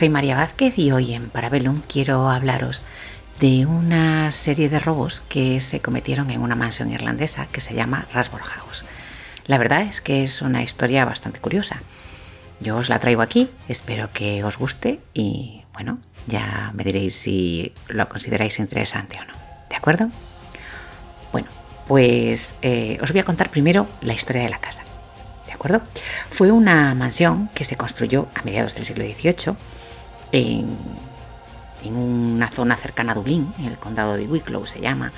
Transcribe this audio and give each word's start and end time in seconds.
Soy 0.00 0.08
María 0.08 0.34
Vázquez 0.34 0.78
y 0.78 0.92
hoy 0.92 1.12
en 1.12 1.28
Parabellum 1.28 1.82
quiero 1.86 2.30
hablaros 2.30 2.80
de 3.38 3.66
una 3.66 4.32
serie 4.32 4.70
de 4.70 4.78
robos 4.78 5.22
que 5.28 5.60
se 5.60 5.80
cometieron 5.80 6.30
en 6.30 6.40
una 6.40 6.54
mansión 6.54 6.90
irlandesa 6.90 7.44
que 7.44 7.60
se 7.60 7.74
llama 7.74 8.06
Rasborough 8.10 8.46
House. 8.46 8.86
La 9.44 9.58
verdad 9.58 9.82
es 9.82 10.00
que 10.00 10.24
es 10.24 10.40
una 10.40 10.62
historia 10.62 11.04
bastante 11.04 11.38
curiosa. 11.38 11.82
Yo 12.60 12.78
os 12.78 12.88
la 12.88 12.98
traigo 12.98 13.20
aquí, 13.20 13.50
espero 13.68 14.10
que 14.14 14.42
os 14.42 14.56
guste 14.56 15.00
y 15.12 15.64
bueno, 15.74 15.98
ya 16.26 16.72
me 16.72 16.82
diréis 16.82 17.14
si 17.14 17.74
lo 17.88 18.08
consideráis 18.08 18.58
interesante 18.58 19.18
o 19.20 19.24
no. 19.26 19.34
¿De 19.68 19.76
acuerdo? 19.76 20.08
Bueno, 21.30 21.48
pues 21.86 22.54
eh, 22.62 22.96
os 23.02 23.12
voy 23.12 23.20
a 23.20 23.24
contar 23.24 23.50
primero 23.50 23.86
la 24.00 24.14
historia 24.14 24.44
de 24.44 24.48
la 24.48 24.60
casa. 24.60 24.82
Fue 26.30 26.50
una 26.50 26.94
mansión 26.94 27.50
que 27.54 27.64
se 27.64 27.76
construyó 27.76 28.28
a 28.34 28.42
mediados 28.42 28.74
del 28.74 28.84
siglo 28.84 29.04
XVIII 29.04 29.56
en, 30.32 30.66
una 31.84 32.48
zona 32.50 32.76
cercana 32.76 33.12
a 33.12 33.14
Dublín, 33.14 33.52
en 33.58 33.66
el 33.66 33.78
condado 33.78 34.16
de 34.16 34.26
Wicklow 34.26 34.66
se 34.66 34.80
llama, 34.80 35.12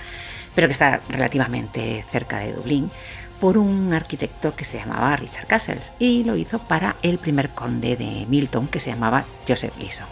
pero 0.54 0.68
que 0.68 0.72
está 0.72 1.00
relativamente 1.08 2.04
cerca 2.12 2.38
de 2.38 2.52
Dublín, 2.52 2.90
por 3.40 3.58
un 3.58 3.92
arquitecto 3.92 4.54
que 4.54 4.64
se 4.64 4.78
llamaba 4.78 5.16
Richard 5.16 5.48
Castles 5.48 5.92
y 5.98 6.22
lo 6.22 6.36
hizo 6.36 6.60
para 6.60 6.94
el 7.02 7.18
primer 7.18 7.48
conde 7.50 7.96
de 7.96 8.24
Milton 8.28 8.68
que 8.68 8.78
se 8.78 8.90
llamaba 8.90 9.24
Joseph 9.48 9.76
Leeson. 9.80 10.06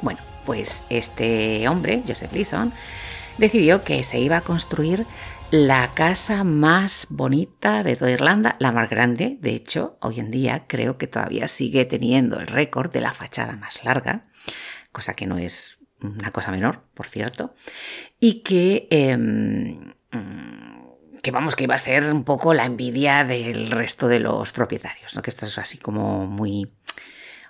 Bueno, 0.00 0.20
pues 0.46 0.84
este 0.90 1.66
hombre, 1.68 2.04
Joseph 2.06 2.32
Leeson, 2.32 2.72
decidió 3.38 3.82
que 3.82 4.04
se 4.04 4.20
iba 4.20 4.36
a 4.36 4.40
construir 4.42 5.06
la 5.50 5.90
casa 5.94 6.44
más 6.44 7.08
bonita 7.10 7.82
de 7.82 7.96
toda 7.96 8.12
Irlanda, 8.12 8.54
la 8.60 8.70
más 8.70 8.88
grande, 8.88 9.36
de 9.40 9.50
hecho, 9.50 9.98
hoy 10.00 10.20
en 10.20 10.30
día 10.30 10.64
creo 10.68 10.96
que 10.96 11.08
todavía 11.08 11.48
sigue 11.48 11.84
teniendo 11.86 12.38
el 12.38 12.46
récord 12.46 12.92
de 12.92 13.00
la 13.00 13.12
fachada 13.12 13.56
más 13.56 13.84
larga, 13.84 14.26
cosa 14.92 15.14
que 15.14 15.26
no 15.26 15.38
es 15.38 15.78
una 16.00 16.30
cosa 16.30 16.52
menor, 16.52 16.84
por 16.94 17.06
cierto, 17.06 17.54
y 18.20 18.42
que, 18.42 18.86
em, 18.90 19.94
que 21.20 21.30
vamos, 21.32 21.56
que 21.56 21.64
iba 21.64 21.74
a 21.74 21.78
ser 21.78 22.04
un 22.12 22.22
poco 22.24 22.54
la 22.54 22.64
envidia 22.64 23.24
del 23.24 23.72
resto 23.72 24.06
de 24.06 24.20
los 24.20 24.52
propietarios, 24.52 25.16
¿no? 25.16 25.22
que 25.22 25.30
esto 25.30 25.46
es 25.46 25.58
así 25.58 25.78
como 25.78 26.26
muy 26.26 26.70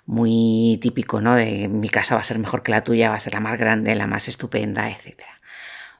muy 0.07 0.79
típico, 0.81 1.21
¿no? 1.21 1.35
De 1.35 1.67
mi 1.67 1.87
casa 1.87 2.15
va 2.15 2.21
a 2.21 2.23
ser 2.23 2.39
mejor 2.39 2.63
que 2.63 2.71
la 2.71 2.83
tuya, 2.83 3.09
va 3.09 3.15
a 3.15 3.19
ser 3.19 3.33
la 3.33 3.39
más 3.39 3.57
grande, 3.57 3.93
la 3.95 4.07
más 4.07 4.27
estupenda, 4.27 4.89
etcétera. 4.89 5.40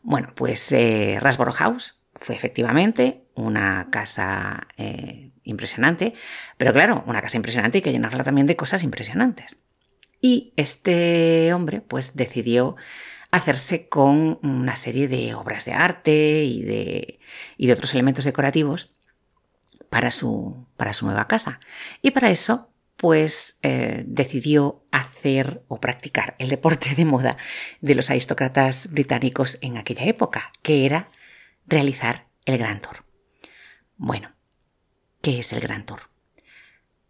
Bueno, 0.03 0.33
pues 0.35 0.71
eh, 0.71 1.17
Rasborough 1.19 1.55
House 1.55 2.01
fue 2.15 2.35
efectivamente 2.35 3.23
una 3.35 3.89
casa 3.91 4.67
eh, 4.77 5.31
impresionante, 5.43 6.13
pero 6.57 6.73
claro, 6.73 7.03
una 7.07 7.21
casa 7.21 7.37
impresionante 7.37 7.79
hay 7.79 7.81
que 7.81 7.91
llenarla 7.91 8.23
también 8.23 8.47
de 8.47 8.55
cosas 8.55 8.83
impresionantes. 8.83 9.57
Y 10.19 10.53
este 10.55 11.53
hombre 11.53 11.81
pues 11.81 12.15
decidió 12.15 12.75
hacerse 13.31 13.87
con 13.87 14.39
una 14.43 14.75
serie 14.75 15.07
de 15.07 15.33
obras 15.33 15.65
de 15.65 15.73
arte 15.73 16.43
y 16.43 16.61
de, 16.61 17.19
y 17.57 17.67
de 17.67 17.73
otros 17.73 17.93
elementos 17.93 18.25
decorativos 18.25 18.91
para 19.89 20.11
su, 20.11 20.67
para 20.77 20.93
su 20.93 21.05
nueva 21.05 21.27
casa. 21.27 21.59
Y 22.01 22.11
para 22.11 22.29
eso 22.29 22.70
pues 23.01 23.57
eh, 23.63 24.03
decidió 24.05 24.85
hacer 24.91 25.63
o 25.67 25.81
practicar 25.81 26.35
el 26.37 26.49
deporte 26.49 26.93
de 26.93 27.03
moda 27.03 27.35
de 27.79 27.95
los 27.95 28.11
aristócratas 28.11 28.91
británicos 28.91 29.57
en 29.61 29.77
aquella 29.77 30.05
época, 30.05 30.51
que 30.61 30.85
era 30.85 31.09
realizar 31.65 32.27
el 32.45 32.59
Gran 32.59 32.79
Tour. 32.79 33.03
Bueno, 33.97 34.35
¿qué 35.23 35.39
es 35.39 35.51
el 35.51 35.61
Gran 35.61 35.87
Tour? 35.87 36.11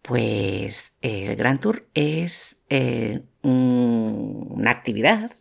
Pues 0.01 0.95
el 1.01 1.35
Gran 1.35 1.59
Tour 1.59 1.89
es 1.93 2.61
eh, 2.69 3.23
una 3.41 4.71
actividad 4.71 5.33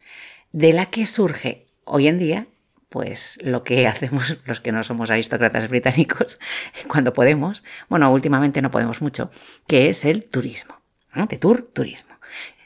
de 0.51 0.73
la 0.73 0.87
que 0.87 1.07
surge 1.07 1.69
hoy 1.85 2.09
en 2.09 2.19
día 2.19 2.49
pues 2.91 3.39
lo 3.43 3.65
que 3.65 3.87
hacemos 3.87 4.37
los 4.45 4.61
que 4.61 4.73
no 4.73 4.85
somos 4.85 5.11
aristócratas 5.11 5.69
británicos 5.69 6.39
cuando 6.89 7.15
podemos, 7.15 7.65
bueno, 7.89 8.13
últimamente 8.13 8.61
no 8.61 8.71
podemos 8.71 9.01
mucho, 9.01 9.31
que 9.67 9.89
es 9.89 10.05
el 10.05 10.29
turismo, 10.29 10.77
de 11.15 11.39
tour, 11.39 11.63
turismo. 11.73 12.11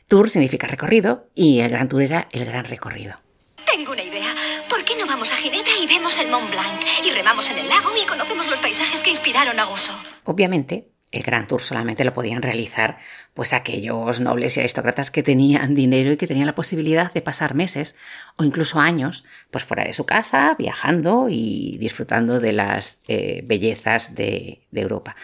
Tour 0.09 0.29
significa 0.29 0.67
recorrido 0.67 1.29
y 1.35 1.61
el 1.61 1.71
Gran 1.71 1.89
Tour 1.89 2.03
era 2.03 2.29
el 2.33 2.45
gran 2.45 2.67
recorrido. 2.67 3.17
Tengo 3.65 3.93
una 3.93 4.03
idea. 4.03 4.35
¿Por 4.69 4.85
qué 4.85 4.95
no 4.97 5.07
vamos 5.07 5.33
a 5.33 5.37
Ginebra 5.37 5.73
y 5.83 5.87
vemos 5.87 6.19
el 6.19 6.31
Mont 6.31 6.51
Blanc? 6.51 6.83
Y 7.05 7.11
remamos 7.11 7.49
en 7.51 7.59
el 7.59 7.69
lago 7.69 7.91
y 8.01 8.07
conocemos 8.07 8.49
los 8.51 8.61
paisajes 8.61 9.03
que 9.03 9.11
inspiraron 9.11 9.59
a 9.59 9.65
Gusso. 9.65 9.93
Obviamente, 10.25 10.91
el 11.15 11.23
Gran 11.23 11.47
Tour 11.47 11.63
solamente 11.63 12.05
lo 12.05 12.13
podían 12.13 12.43
realizar 12.43 12.99
pues 13.33 13.53
aquellos 13.53 14.21
nobles 14.21 14.57
y 14.57 14.61
aristócratas 14.61 15.11
que 15.11 15.23
tenían 15.23 15.75
dinero 15.75 16.13
y 16.13 16.17
que 16.17 16.27
tenían 16.27 16.47
la 16.47 16.55
posibilidad 16.55 17.13
de 17.13 17.23
pasar 17.23 17.55
meses 17.55 17.97
o 18.37 18.45
incluso 18.45 18.81
años 18.81 19.25
pues 19.51 19.65
fuera 19.65 19.85
de 19.85 19.93
su 19.93 20.07
casa, 20.07 20.55
viajando 20.59 21.29
y 21.29 21.79
disfrutando 21.79 22.41
de 22.41 22.53
las 22.53 23.01
eh, 23.09 23.43
bellezas 23.45 24.15
de, 24.15 24.61
Europa. 24.73 25.15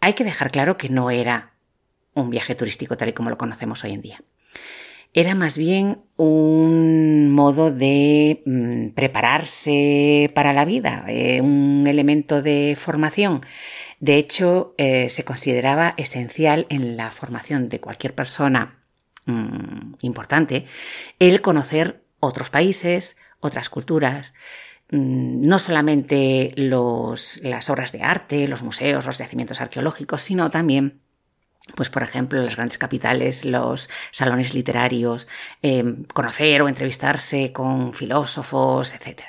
Hay 0.00 0.14
que 0.14 0.24
dejar 0.24 0.50
claro 0.50 0.78
que 0.78 0.88
no 0.88 1.10
era 1.10 1.52
un 2.14 2.30
viaje 2.30 2.54
turístico 2.54 2.96
tal 2.96 3.10
y 3.10 3.12
como 3.12 3.30
lo 3.30 3.36
conocemos 3.38 3.84
hoy 3.84 3.92
en 3.92 4.00
día 4.00 4.22
era 5.12 5.34
más 5.34 5.58
bien 5.58 5.98
un 6.16 7.30
modo 7.30 7.72
de 7.72 8.42
mm, 8.46 8.90
prepararse 8.90 10.30
para 10.34 10.52
la 10.52 10.64
vida, 10.64 11.04
eh, 11.08 11.40
un 11.40 11.86
elemento 11.88 12.42
de 12.42 12.76
formación. 12.78 13.40
De 14.00 14.16
hecho, 14.16 14.74
eh, 14.78 15.10
se 15.10 15.24
consideraba 15.24 15.94
esencial 15.98 16.66
en 16.70 16.96
la 16.96 17.10
formación 17.10 17.68
de 17.68 17.80
cualquier 17.80 18.14
persona 18.14 18.78
mm, 19.26 19.96
importante 20.00 20.66
el 21.18 21.42
conocer 21.42 22.02
otros 22.18 22.48
países, 22.48 23.16
otras 23.40 23.68
culturas, 23.68 24.32
mm, 24.90 25.46
no 25.46 25.58
solamente 25.58 26.52
las 26.56 27.70
obras 27.70 27.92
de 27.92 28.02
arte, 28.02 28.48
los 28.48 28.62
museos, 28.62 29.04
los 29.04 29.18
yacimientos 29.18 29.60
arqueológicos, 29.60 30.22
sino 30.22 30.50
también 30.50 31.02
pues 31.76 31.88
por 31.88 32.02
ejemplo, 32.02 32.42
las 32.42 32.56
grandes 32.56 32.78
capitales, 32.78 33.44
los 33.44 33.88
salones 34.10 34.54
literarios, 34.54 35.28
em, 35.62 36.04
conocer 36.04 36.62
o 36.62 36.68
entrevistarse 36.68 37.52
con 37.52 37.92
filósofos, 37.92 38.94
etc. 38.94 39.22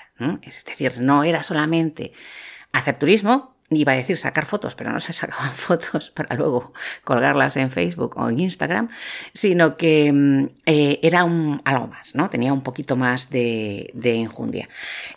Es 0.43 0.63
decir, 0.65 0.99
no 0.99 1.23
era 1.23 1.43
solamente 1.43 2.13
hacer 2.71 2.97
turismo, 2.97 3.55
iba 3.71 3.93
a 3.93 3.95
decir 3.95 4.17
sacar 4.17 4.45
fotos, 4.45 4.75
pero 4.75 4.91
no 4.91 4.99
se 4.99 5.13
sacaban 5.13 5.51
fotos 5.55 6.11
para 6.11 6.35
luego 6.35 6.73
colgarlas 7.03 7.57
en 7.57 7.71
Facebook 7.71 8.17
o 8.17 8.29
en 8.29 8.39
Instagram, 8.39 8.89
sino 9.33 9.77
que 9.77 10.07
em, 10.07 10.49
eh, 10.65 10.99
era 11.01 11.21
algo 11.21 11.87
más, 11.87 12.15
¿no? 12.15 12.29
Tenía 12.29 12.53
un 12.53 12.61
poquito 12.61 12.95
más 12.95 13.29
de, 13.29 13.91
de 13.93 14.15
enjundia. 14.15 14.69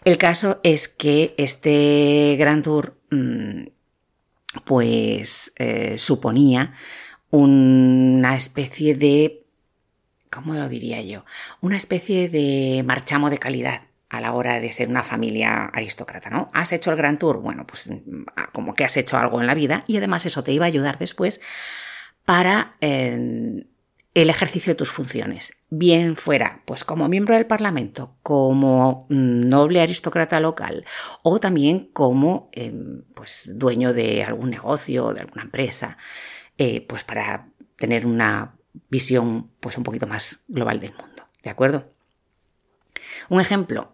El 0.05 0.19
caso 0.19 0.61
es 0.63 0.89
que 0.89 1.35
este 1.37 2.37
Gran 2.39 2.63
Tour, 2.63 2.97
mm, 3.11 3.65
pues, 4.65 5.53
eh, 5.59 5.97
suponía 5.99 6.75
una 7.31 8.37
especie 8.37 8.95
de, 8.95 9.45
¿cómo 10.31 10.55
lo 10.55 10.69
diría 10.69 11.03
yo? 11.03 11.25
Una 11.61 11.77
especie 11.77 12.29
de 12.29 12.85
marchamo 12.87 13.31
de 13.31 13.39
calidad 13.39 13.83
a 14.17 14.21
la 14.21 14.33
hora 14.33 14.61
de 14.61 14.73
ser 14.73 14.89
una 14.89 15.03
familia 15.03 15.67
aristócrata, 15.67 16.31
¿no? 16.31 16.51
¿Has 16.53 16.73
hecho 16.73 16.91
el 16.91 16.97
Gran 16.97 17.19
Tour? 17.19 17.41
Bueno, 17.41 17.67
pues 17.67 17.91
ah, 18.37 18.51
como 18.53 18.75
que 18.75 18.85
has 18.85 18.97
hecho 18.97 19.17
algo 19.17 19.41
en 19.41 19.47
la 19.47 19.55
vida 19.55 19.85
y 19.87 19.97
además 19.97 20.27
eso 20.27 20.45
te 20.45 20.53
iba 20.53 20.65
a 20.65 20.69
ayudar 20.69 20.99
después 20.99 21.41
para 22.25 22.77
eh, 22.81 23.67
el 24.15 24.31
ejercicio 24.31 24.73
de 24.73 24.77
tus 24.77 24.91
funciones, 24.91 25.57
bien 25.71 26.15
fuera 26.15 26.63
pues 26.65 26.85
como 26.85 27.09
miembro 27.09 27.35
del 27.35 27.47
Parlamento, 27.47 28.17
como 28.23 29.07
mm, 29.09 29.49
noble 29.49 29.81
aristócrata 29.81 30.39
local 30.39 30.85
o 31.23 31.41
también 31.41 31.91
como 31.93 32.49
eh, 32.53 32.73
pues 33.15 33.51
dueño 33.55 33.93
de 33.93 34.23
algún 34.23 34.51
negocio, 34.51 35.13
de 35.13 35.21
alguna 35.21 35.43
empresa. 35.43 35.99
Eh, 36.57 36.87
pues 36.87 37.03
para 37.03 37.49
tener 37.77 38.07
una 38.07 38.55
visión 38.89 39.51
pues 39.59 39.77
un 39.77 39.83
poquito 39.83 40.07
más 40.07 40.45
global 40.47 40.79
del 40.79 40.95
mundo. 40.95 41.25
¿De 41.43 41.51
acuerdo? 41.51 41.93
Un 43.29 43.41
ejemplo 43.41 43.94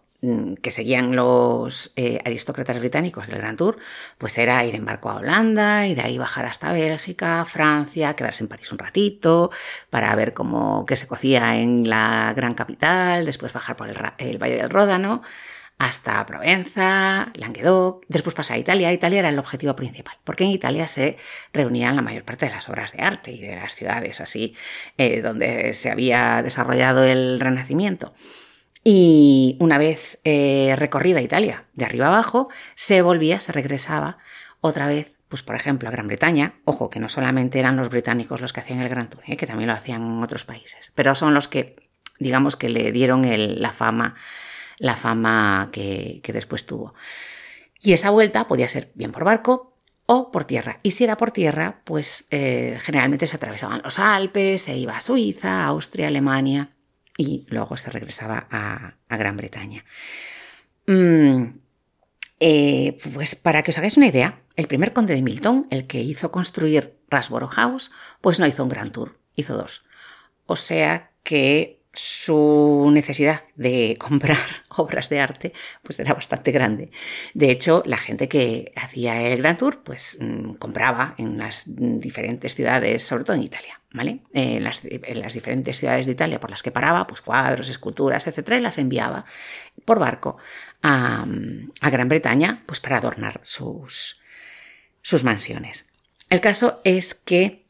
que 0.61 0.69
seguían 0.69 1.15
los 1.15 1.93
eh, 1.95 2.19
aristócratas 2.23 2.79
británicos 2.79 3.27
del 3.27 3.39
Grand 3.39 3.57
Tour, 3.57 3.77
pues 4.19 4.37
era 4.37 4.63
ir 4.65 4.75
en 4.75 4.85
barco 4.85 5.09
a 5.09 5.15
Holanda 5.15 5.87
y 5.87 5.95
de 5.95 6.01
ahí 6.01 6.17
bajar 6.19 6.45
hasta 6.45 6.71
Bélgica, 6.71 7.43
Francia, 7.45 8.15
quedarse 8.15 8.43
en 8.43 8.47
París 8.47 8.71
un 8.71 8.77
ratito 8.77 9.49
para 9.89 10.13
ver 10.15 10.33
cómo 10.33 10.85
qué 10.85 10.95
se 10.95 11.07
cocía 11.07 11.57
en 11.57 11.89
la 11.89 12.33
gran 12.35 12.53
capital, 12.53 13.25
después 13.25 13.51
bajar 13.51 13.75
por 13.75 13.89
el, 13.89 13.97
el 14.19 14.37
Valle 14.37 14.57
del 14.57 14.69
Ródano 14.69 15.23
hasta 15.81 16.23
Provenza, 16.27 17.31
Languedoc, 17.33 18.05
después 18.07 18.35
pasa 18.35 18.53
a 18.53 18.59
Italia. 18.59 18.93
Italia 18.93 19.17
era 19.17 19.29
el 19.29 19.39
objetivo 19.39 19.75
principal, 19.75 20.15
porque 20.23 20.43
en 20.43 20.51
Italia 20.51 20.85
se 20.85 21.17
reunían 21.53 21.95
la 21.95 22.03
mayor 22.03 22.23
parte 22.23 22.45
de 22.45 22.51
las 22.51 22.69
obras 22.69 22.91
de 22.91 23.01
arte 23.01 23.31
y 23.31 23.41
de 23.41 23.55
las 23.55 23.73
ciudades 23.73 24.21
así, 24.21 24.55
eh, 24.99 25.23
donde 25.23 25.73
se 25.73 25.89
había 25.89 26.43
desarrollado 26.43 27.03
el 27.03 27.39
Renacimiento. 27.39 28.13
Y 28.83 29.57
una 29.59 29.77
vez 29.77 30.19
eh, 30.23 30.75
recorrida 30.77 31.21
Italia 31.21 31.65
de 31.73 31.85
arriba 31.85 32.07
abajo, 32.07 32.49
se 32.75 33.01
volvía, 33.01 33.39
se 33.39 33.51
regresaba 33.51 34.17
otra 34.59 34.87
vez, 34.87 35.15
pues 35.29 35.43
por 35.43 35.55
ejemplo, 35.55 35.87
a 35.87 35.91
Gran 35.91 36.07
Bretaña. 36.07 36.55
Ojo, 36.65 36.89
que 36.89 36.99
no 36.99 37.09
solamente 37.09 37.59
eran 37.59 37.77
los 37.77 37.89
británicos 37.89 38.41
los 38.41 38.53
que 38.53 38.61
hacían 38.61 38.79
el 38.79 38.89
Gran 38.89 39.09
Tour, 39.09 39.21
eh, 39.27 39.37
que 39.37 39.47
también 39.47 39.67
lo 39.67 39.75
hacían 39.75 40.21
otros 40.23 40.45
países, 40.45 40.91
pero 40.95 41.13
son 41.13 41.33
los 41.33 41.47
que, 41.47 41.75
digamos, 42.19 42.55
que 42.55 42.69
le 42.69 42.91
dieron 42.91 43.23
la 43.61 43.71
fama 43.71 44.15
la 44.81 44.95
fama 44.95 45.69
que, 45.71 46.21
después 46.33 46.65
tuvo. 46.65 46.95
Y 47.79 47.93
esa 47.93 48.09
vuelta 48.09 48.47
podía 48.47 48.67
ser 48.67 48.91
bien 48.95 49.11
por 49.11 49.23
barco 49.23 49.77
o 50.07 50.31
por 50.31 50.45
tierra. 50.45 50.79
Y 50.81 50.91
si 50.91 51.03
era 51.03 51.17
por 51.17 51.29
tierra, 51.29 51.81
pues 51.83 52.25
eh, 52.31 52.79
generalmente 52.81 53.27
se 53.27 53.35
atravesaban 53.35 53.81
los 53.83 53.99
Alpes, 53.99 54.63
se 54.63 54.75
iba 54.75 54.97
a 54.97 55.01
Suiza, 55.01 55.65
Austria, 55.65 56.07
Alemania 56.07 56.71
y 57.17 57.45
luego 57.49 57.77
se 57.77 57.89
regresaba 57.91 58.47
a, 58.49 58.95
Gran 59.09 59.37
Bretaña. 59.37 59.85
Mm, 60.87 61.59
eh, 62.39 62.97
pues 63.13 63.35
para 63.35 63.63
que 63.63 63.71
os 63.71 63.77
hagáis 63.77 63.97
una 63.97 64.07
idea, 64.07 64.41
el 64.55 64.67
primer 64.67 64.93
conde 64.93 65.13
de 65.13 65.21
Milton, 65.21 65.67
el 65.69 65.87
que 65.87 66.01
hizo 66.01 66.31
construir 66.31 66.95
Rasborough 67.09 67.51
House, 67.51 67.91
pues 68.21 68.39
no 68.39 68.47
hizo 68.47 68.63
un 68.63 68.69
gran 68.69 68.91
tour, 68.91 69.19
hizo 69.35 69.55
dos. 69.55 69.83
O 70.45 70.55
sea 70.55 71.11
que 71.23 71.80
su 71.93 72.89
necesidad 72.93 73.41
de 73.55 73.97
comprar 73.99 74.37
obras 74.69 75.09
de 75.09 75.19
arte 75.19 75.53
pues 75.83 75.99
era 75.99 76.13
bastante 76.13 76.51
grande. 76.51 76.91
De 77.33 77.51
hecho, 77.51 77.83
la 77.85 77.97
gente 77.97 78.29
que 78.29 78.71
hacía 78.75 79.21
el 79.21 79.39
Grand 79.39 79.57
Tour 79.57 79.83
pues 79.83 80.17
mm, 80.19 80.53
compraba 80.53 81.15
en 81.17 81.37
las 81.37 81.63
diferentes 81.65 82.55
ciudades, 82.55 83.03
sobre 83.03 83.23
todo 83.23 83.35
en 83.35 83.43
Italia, 83.43 83.81
¿vale? 83.91 84.21
En 84.33 84.63
las, 84.63 84.81
diferentes 84.83 85.77
ciudades 85.77 86.05
de 86.05 86.13
Italia 86.13 86.39
por 86.39 86.49
las 86.49 86.63
que 86.63 86.71
paraba, 86.71 87.07
pues 87.07 87.21
cuadros, 87.21 87.69
esculturas, 87.69 88.27
etcétera, 88.27 88.57
y 88.57 88.61
las 88.61 88.77
enviaba 88.77 89.25
por 89.85 89.99
barco 89.99 90.37
a, 90.81 91.25
Gran 91.81 92.09
Bretaña 92.09 92.63
pues 92.65 92.79
para 92.79 92.97
adornar 92.97 93.41
sus, 93.43 94.21
sus 95.01 95.23
mansiones. 95.23 95.85
El 96.29 96.39
caso 96.39 96.79
es 96.85 97.13
que 97.13 97.60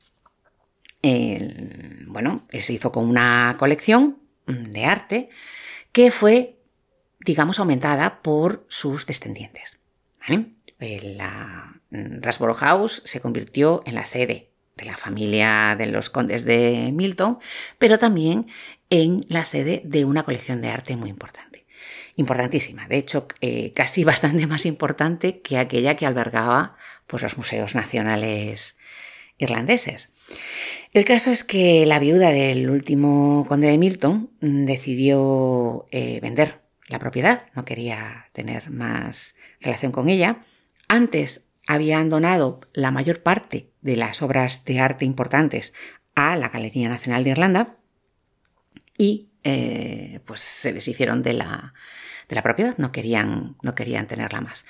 bueno, 1.04 2.48
se 2.52 2.74
hizo 2.74 2.92
con 2.92 3.10
una 3.10 3.56
colección 3.58 4.20
de 4.46 4.86
arte 4.86 5.30
que 5.92 6.12
fue, 6.12 6.60
digamos, 7.20 7.60
aumentada 7.60 8.22
por 8.22 8.66
sus 8.70 9.06
descendientes. 9.06 9.80
La 10.80 11.82
Rasborough 11.92 12.58
House 12.58 13.02
se 13.06 13.20
convirtió 13.20 13.84
en 13.86 13.96
la 13.96 14.06
sede 14.06 14.52
de 14.78 14.86
la 14.86 14.98
familia 14.98 15.76
de 15.78 15.88
los 15.88 16.10
condes 16.10 16.46
de 16.46 16.92
Milton, 16.94 17.40
pero 17.78 18.00
también 18.00 18.48
en 18.90 19.26
la 19.30 19.46
sede 19.46 19.82
de 19.86 20.06
una 20.06 20.24
colección 20.24 20.62
de 20.62 20.70
arte 20.70 20.96
muy 20.96 21.10
importante. 21.10 21.66
Importantísima, 22.16 22.88
de 22.88 22.98
hecho, 22.98 23.28
eh, 23.42 23.74
casi 23.74 24.04
bastante 24.12 24.48
más 24.48 24.66
importante 24.66 25.42
que 25.42 25.58
aquella 25.58 25.96
que 25.96 26.06
albergaba 26.06 26.76
pues, 27.08 27.24
los 27.24 27.38
museos 27.38 27.76
nacionales 27.76 28.78
irlandeses. 29.38 30.14
El 30.94 31.06
caso 31.06 31.32
es 31.32 31.44
que 31.44 31.86
la 31.86 32.00
viuda 32.00 32.32
del 32.32 32.70
último 32.70 33.46
conde 33.48 33.68
de 33.68 33.78
Milton 33.78 34.30
decidió 34.42 35.88
eh, 35.92 36.20
vender 36.22 36.62
la 36.88 37.00
propiedad, 37.00 37.44
no 37.56 37.64
quería 37.64 38.28
tener 38.34 38.70
más 38.70 39.36
relación 39.62 39.94
con 39.94 40.10
ella. 40.10 40.44
Antes 40.90 41.48
habían 41.66 42.10
donado 42.10 42.60
la 42.74 42.92
mayor 42.92 43.24
parte 43.24 43.72
de 43.82 43.96
las 43.96 44.22
obras 44.22 44.66
de 44.66 44.80
arte 44.82 45.06
importantes 45.06 45.74
a 46.16 46.36
la 46.36 46.50
Galería 46.50 46.90
Nacional 46.90 47.24
de 47.24 47.30
Irlanda 47.30 47.78
y 48.98 49.30
eh, 49.44 50.20
pues 50.26 50.42
se 50.42 50.74
deshicieron 50.74 51.24
de 51.24 51.34
la, 51.34 51.74
de 52.28 52.36
la 52.36 52.44
propiedad, 52.44 52.78
no 52.78 52.92
querían, 52.92 53.56
no 53.62 53.74
querían 53.74 54.08
tenerla 54.08 54.42
más. 54.42 54.66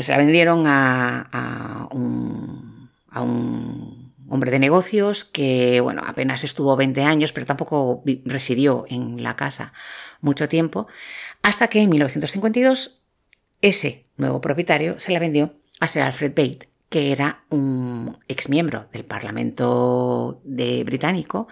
Se 0.00 0.12
la 0.12 0.18
vendieron 0.18 0.64
a, 0.66 1.88
un, 1.92 2.90
a 3.10 3.22
un 3.22 4.07
hombre 4.28 4.50
de 4.50 4.58
negocios 4.58 5.24
que, 5.24 5.80
bueno, 5.80 6.02
apenas 6.04 6.44
estuvo 6.44 6.76
20 6.76 7.02
años, 7.02 7.32
pero 7.32 7.46
tampoco 7.46 8.02
residió 8.24 8.84
en 8.88 9.22
la 9.22 9.36
casa 9.36 9.72
mucho 10.20 10.48
tiempo, 10.48 10.86
hasta 11.42 11.68
que 11.68 11.80
en 11.80 11.90
1952 11.90 13.02
ese 13.62 14.06
nuevo 14.16 14.40
propietario 14.40 14.98
se 14.98 15.12
la 15.12 15.18
vendió 15.18 15.54
a 15.80 15.88
Sir 15.88 16.02
Alfred 16.02 16.30
Bate, 16.30 16.68
que 16.88 17.12
era 17.12 17.44
un 17.50 18.18
exmiembro 18.28 18.88
del 18.92 19.04
Parlamento 19.04 20.40
de 20.44 20.84
británico, 20.84 21.48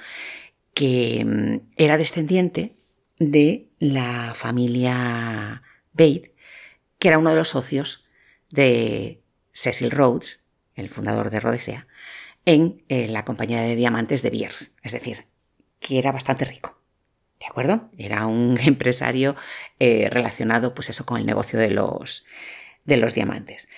que 0.75 1.25
mm, 1.25 1.72
era 1.76 1.96
descendiente 1.96 2.75
de 3.19 3.69
la 3.79 4.34
familia 4.34 5.62
Bate, 5.93 6.34
que 6.99 7.08
era 7.08 7.19
uno 7.19 7.31
de 7.31 7.37
los 7.37 7.49
socios 7.49 8.05
de 8.50 9.22
Cecil 9.52 9.90
Rhodes, 9.90 10.44
el 10.75 10.90
fundador 10.90 11.31
de 11.31 11.40
Rhodesia, 11.40 11.87
en 12.46 12.84
eh, 12.88 13.08
la 13.08 13.25
compañía 13.25 13.60
de 13.60 13.76
diamantes 13.76 14.22
de 14.22 14.31
Biers, 14.31 14.72
es 14.82 14.93
decir, 14.93 15.26
que 15.81 15.98
era 15.98 16.12
bastante 16.12 16.46
rico. 16.46 16.81
¿De 17.38 17.46
acuerdo? 17.46 17.90
Era 17.98 18.26
un 18.26 18.58
empresario 18.64 19.37
eh, 19.78 20.08
relacionado, 20.10 20.75
pues 20.75 20.88
eso, 20.88 21.04
con 21.04 21.19
el 21.19 21.26
negocio 21.26 21.58
de 21.58 21.70
los, 21.70 22.25
de 22.84 22.96
los 22.96 23.12
diamantes. 23.12 23.69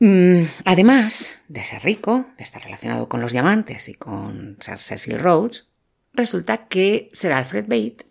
Mm, 0.00 0.42
además 0.64 1.38
de 1.48 1.64
ser 1.64 1.82
rico, 1.82 2.26
de 2.36 2.44
estar 2.44 2.62
relacionado 2.62 3.08
con 3.08 3.20
los 3.20 3.32
diamantes 3.32 3.88
y 3.88 3.94
con 3.94 4.56
Sir 4.60 4.78
Cecil 4.78 5.20
Rhodes, 5.20 5.68
resulta 6.12 6.66
que 6.68 7.10
Sir 7.12 7.32
Alfred 7.32 7.64
Bate 7.64 8.06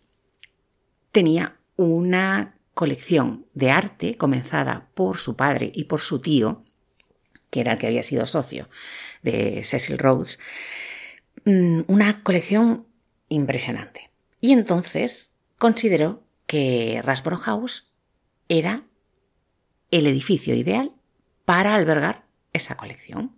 tenía 1.12 1.58
una 1.76 2.56
colección 2.74 3.46
de 3.54 3.72
arte 3.72 4.18
comenzada 4.18 4.90
por 4.94 5.18
su 5.18 5.36
padre 5.36 5.72
y 5.74 5.86
por 5.86 6.02
su 6.02 6.20
tío, 6.22 6.64
que 7.50 7.62
era 7.62 7.74
el 7.74 7.78
que 7.78 7.88
había 7.88 8.04
sido 8.04 8.28
socio 8.28 8.68
de 9.26 9.64
Cecil 9.64 9.98
Rhodes, 9.98 10.40
mm, 11.44 11.82
una 11.88 12.24
colección 12.24 12.86
impresionante. 13.28 14.10
Y 14.40 14.54
entonces 14.54 15.36
consideró 15.58 16.24
que 16.48 17.02
Rasborough 17.04 17.42
House 17.42 17.92
era 18.48 18.84
el 19.92 20.08
edificio 20.08 20.56
ideal 20.56 20.92
para 21.46 21.76
albergar 21.76 22.26
esa 22.54 22.78
colección. 22.78 23.36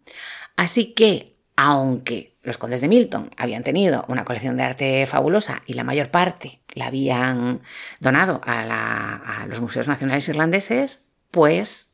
Así 0.55 0.93
que, 0.93 1.37
aunque 1.55 2.37
los 2.43 2.57
condes 2.57 2.81
de 2.81 2.87
Milton 2.87 3.31
habían 3.37 3.63
tenido 3.63 4.05
una 4.07 4.25
colección 4.25 4.57
de 4.57 4.63
arte 4.63 5.05
fabulosa 5.05 5.63
y 5.65 5.73
la 5.73 5.83
mayor 5.83 6.11
parte 6.11 6.61
la 6.73 6.87
habían 6.87 7.61
donado 7.99 8.41
a, 8.43 9.41
a 9.41 9.45
los 9.47 9.59
museos 9.59 9.87
nacionales 9.87 10.27
irlandeses, 10.29 11.01
pues 11.31 11.93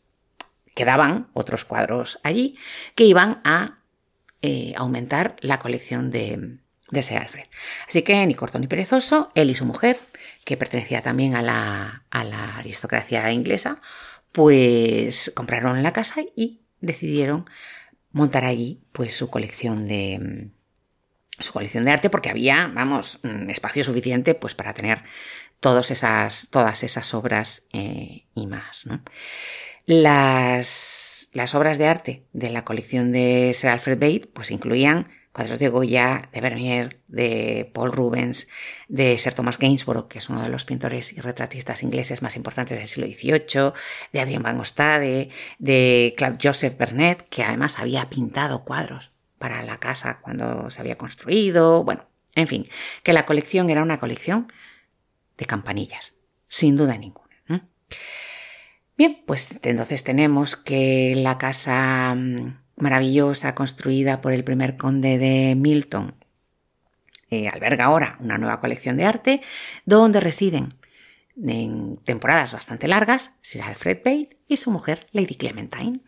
quedaban 0.76 1.28
otros 1.34 1.66
cuadros 1.66 2.20
allí 2.24 2.58
que 2.96 3.06
iban 3.06 3.42
a 3.44 3.80
eh, 4.46 4.74
aumentar 4.76 5.38
la 5.40 5.58
colección 5.58 6.12
de, 6.12 6.58
de 6.92 7.02
Sir 7.02 7.18
Alfred. 7.18 7.46
Así 7.88 8.02
que 8.02 8.28
ni 8.28 8.36
corto 8.36 8.60
ni 8.60 8.68
perezoso, 8.68 9.30
él 9.36 9.50
y 9.50 9.56
su 9.56 9.66
mujer, 9.66 10.00
que 10.44 10.58
pertenecía 10.58 11.02
también 11.02 11.36
a 11.36 11.42
la, 11.42 12.04
aristocracia 12.58 13.32
inglesa, 13.32 13.82
pues 14.34 15.32
compraron 15.34 15.82
la 15.82 15.94
casa 15.94 16.22
y 16.36 16.60
decidieron 16.82 17.50
montar 18.12 18.44
allí 18.44 18.84
pues 18.92 19.16
su 19.16 19.30
colección 19.30 19.88
de 19.88 20.50
su 21.40 21.54
colección 21.54 21.86
de 21.86 21.92
arte 21.92 22.10
porque 22.10 22.30
había, 22.30 22.68
vamos, 22.68 23.20
espacio 23.48 23.86
suficiente 23.86 24.36
pues 24.36 24.54
para 24.56 24.74
tener 24.74 25.04
todas 25.62 25.90
esas, 25.90 26.50
todas 26.52 26.84
esas 26.84 27.14
obras 27.14 27.66
eh, 27.72 28.26
y 28.36 28.46
más. 28.46 28.86
Las, 29.86 31.30
las, 31.34 31.56
obras 31.56 31.78
de 31.78 31.88
arte 31.88 32.24
de 32.32 32.50
la 32.50 32.64
colección 32.64 33.12
de 33.12 33.52
Sir 33.54 33.70
Alfred 33.70 34.00
Bate 34.00 34.30
pues 34.34 34.50
incluían 34.50 35.10
cuadros 35.34 35.60
de 35.60 35.68
Goya, 35.68 36.30
de 36.32 36.40
Vermeer, 36.40 37.00
de 37.08 37.70
Paul 37.74 37.92
Rubens, 37.92 38.48
de 38.88 39.18
Sir 39.18 39.34
Thomas 39.34 39.58
Gainsborough, 39.58 40.08
que 40.08 40.20
es 40.20 40.30
uno 40.30 40.42
de 40.42 40.48
los 40.48 40.64
pintores 40.64 41.12
y 41.12 41.20
retratistas 41.20 41.84
ingleses 41.84 42.22
más 42.22 42.38
importantes 42.38 42.78
del 42.78 42.88
siglo 42.88 43.08
XVIII, 43.08 43.74
de 44.14 44.20
Adrien 44.22 44.44
van 44.44 44.60
Ostade, 44.60 45.30
de 45.58 46.14
Claude 46.16 46.38
Joseph 46.42 46.78
Bernet, 46.78 47.28
que 47.30 47.44
además 47.44 47.80
había 47.80 48.10
pintado 48.10 48.64
cuadros 48.64 49.12
para 49.40 49.64
la 49.64 49.80
casa 49.80 50.20
cuando 50.22 50.70
se 50.70 50.80
había 50.80 50.98
construido, 50.98 51.84
bueno, 51.84 52.06
en 52.36 52.48
fin, 52.48 52.70
que 53.02 53.12
la 53.12 53.26
colección 53.26 53.70
era 53.70 53.82
una 53.82 54.00
colección 54.00 54.48
de 55.38 55.46
campanillas, 55.46 56.14
sin 56.48 56.78
duda 56.78 56.96
ninguna. 56.98 57.24
Bien, 58.98 59.24
pues 59.26 59.60
entonces 59.64 60.04
tenemos 60.04 60.56
que 60.56 61.14
la 61.16 61.38
casa 61.38 62.14
mm, 62.16 62.60
maravillosa 62.78 63.56
construida 63.56 64.22
por 64.22 64.34
el 64.34 64.44
primer 64.44 64.78
conde 64.78 65.18
de 65.18 65.56
Milton 65.56 66.16
eh, 67.34 67.50
alberga 67.50 67.86
ahora 67.86 68.18
una 68.20 68.38
nueva 68.38 68.60
colección 68.60 68.96
de 68.96 69.06
arte 69.06 69.42
donde 69.86 70.20
residen 70.20 70.76
en 71.36 71.98
temporadas 71.98 72.54
bastante 72.54 72.88
largas 72.88 73.40
Sir 73.42 73.64
Alfred 73.64 73.98
Bate 74.06 74.38
y 74.48 74.58
su 74.58 74.70
mujer 74.70 75.08
Lady 75.14 75.34
Clementine. 75.34 76.02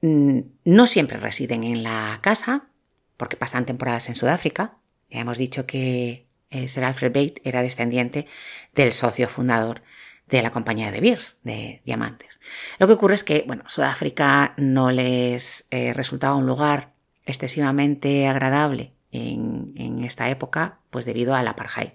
Mm, 0.00 0.40
no 0.64 0.86
siempre 0.86 1.18
residen 1.18 1.64
en 1.64 1.82
la 1.82 2.20
casa 2.22 2.70
porque 3.18 3.36
pasan 3.36 3.66
temporadas 3.66 4.08
en 4.08 4.16
Sudáfrica. 4.16 4.78
Ya 5.10 5.20
hemos 5.20 5.36
dicho 5.36 5.66
que 5.66 6.28
eh, 6.48 6.68
Sir 6.68 6.84
Alfred 6.84 7.12
Bate 7.12 7.42
era 7.44 7.60
descendiente 7.60 8.26
del 8.74 8.94
socio 8.94 9.28
fundador 9.28 9.82
de 10.28 10.42
la 10.42 10.50
compañía 10.50 10.90
de 10.90 11.00
Beers, 11.00 11.38
de 11.42 11.80
diamantes. 11.84 12.40
Lo 12.78 12.86
que 12.86 12.92
ocurre 12.94 13.14
es 13.14 13.24
que, 13.24 13.44
bueno, 13.46 13.64
Sudáfrica 13.66 14.54
no 14.56 14.90
les 14.90 15.66
eh, 15.70 15.92
resultaba 15.92 16.36
un 16.36 16.46
lugar 16.46 16.92
excesivamente 17.24 18.26
agradable 18.26 18.92
en, 19.10 20.04
esta 20.04 20.30
época, 20.30 20.78
pues 20.90 21.04
debido 21.04 21.34
al 21.34 21.48
apartheid. 21.48 21.92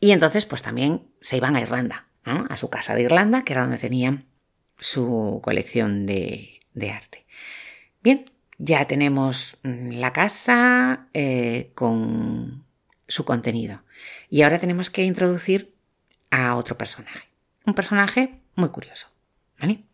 Y 0.00 0.12
entonces, 0.12 0.46
pues 0.46 0.62
también 0.62 1.08
se 1.20 1.36
iban 1.36 1.56
a 1.56 1.60
Irlanda, 1.60 2.06
a 2.24 2.56
su 2.56 2.70
casa 2.70 2.94
de 2.94 3.02
Irlanda, 3.02 3.44
que 3.44 3.52
era 3.52 3.62
donde 3.62 3.78
tenían 3.78 4.26
su 4.78 5.40
colección 5.42 6.06
de, 6.06 6.60
arte. 6.94 7.26
Bien, 8.02 8.24
ya 8.58 8.86
tenemos 8.86 9.56
mm, 9.62 9.92
la 9.92 10.12
casa 10.12 11.08
eh, 11.12 11.72
con 11.74 12.64
su 13.06 13.24
contenido. 13.24 13.82
Y 14.30 14.42
ahora 14.42 14.58
tenemos 14.58 14.90
que 14.90 15.02
introducir 15.02 15.74
a 16.30 16.54
otro 16.56 16.78
personaje. 16.78 17.27
Un 17.68 17.74
personaje 17.74 18.40
muy 18.54 18.70
curioso. 18.70 19.08
¿vale? 19.60 19.84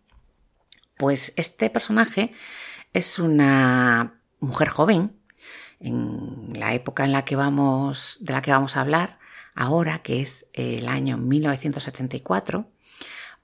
Pues 0.97 1.33
este 1.35 1.71
personaje 1.71 2.33
es 2.93 3.19
una 3.19 4.21
mujer 4.39 4.69
joven 4.69 5.17
en 5.81 6.53
la 6.55 6.73
época 6.73 7.05
en 7.05 7.11
la 7.11 7.25
que 7.25 7.35
vamos, 7.35 8.19
de 8.21 8.33
la 8.33 8.43
que 8.43 8.53
vamos 8.53 8.77
a 8.77 8.81
hablar 8.81 9.19
ahora, 9.57 10.03
que 10.03 10.21
es 10.21 10.47
el 10.53 10.87
año 10.87 11.19
1974, 11.19 12.71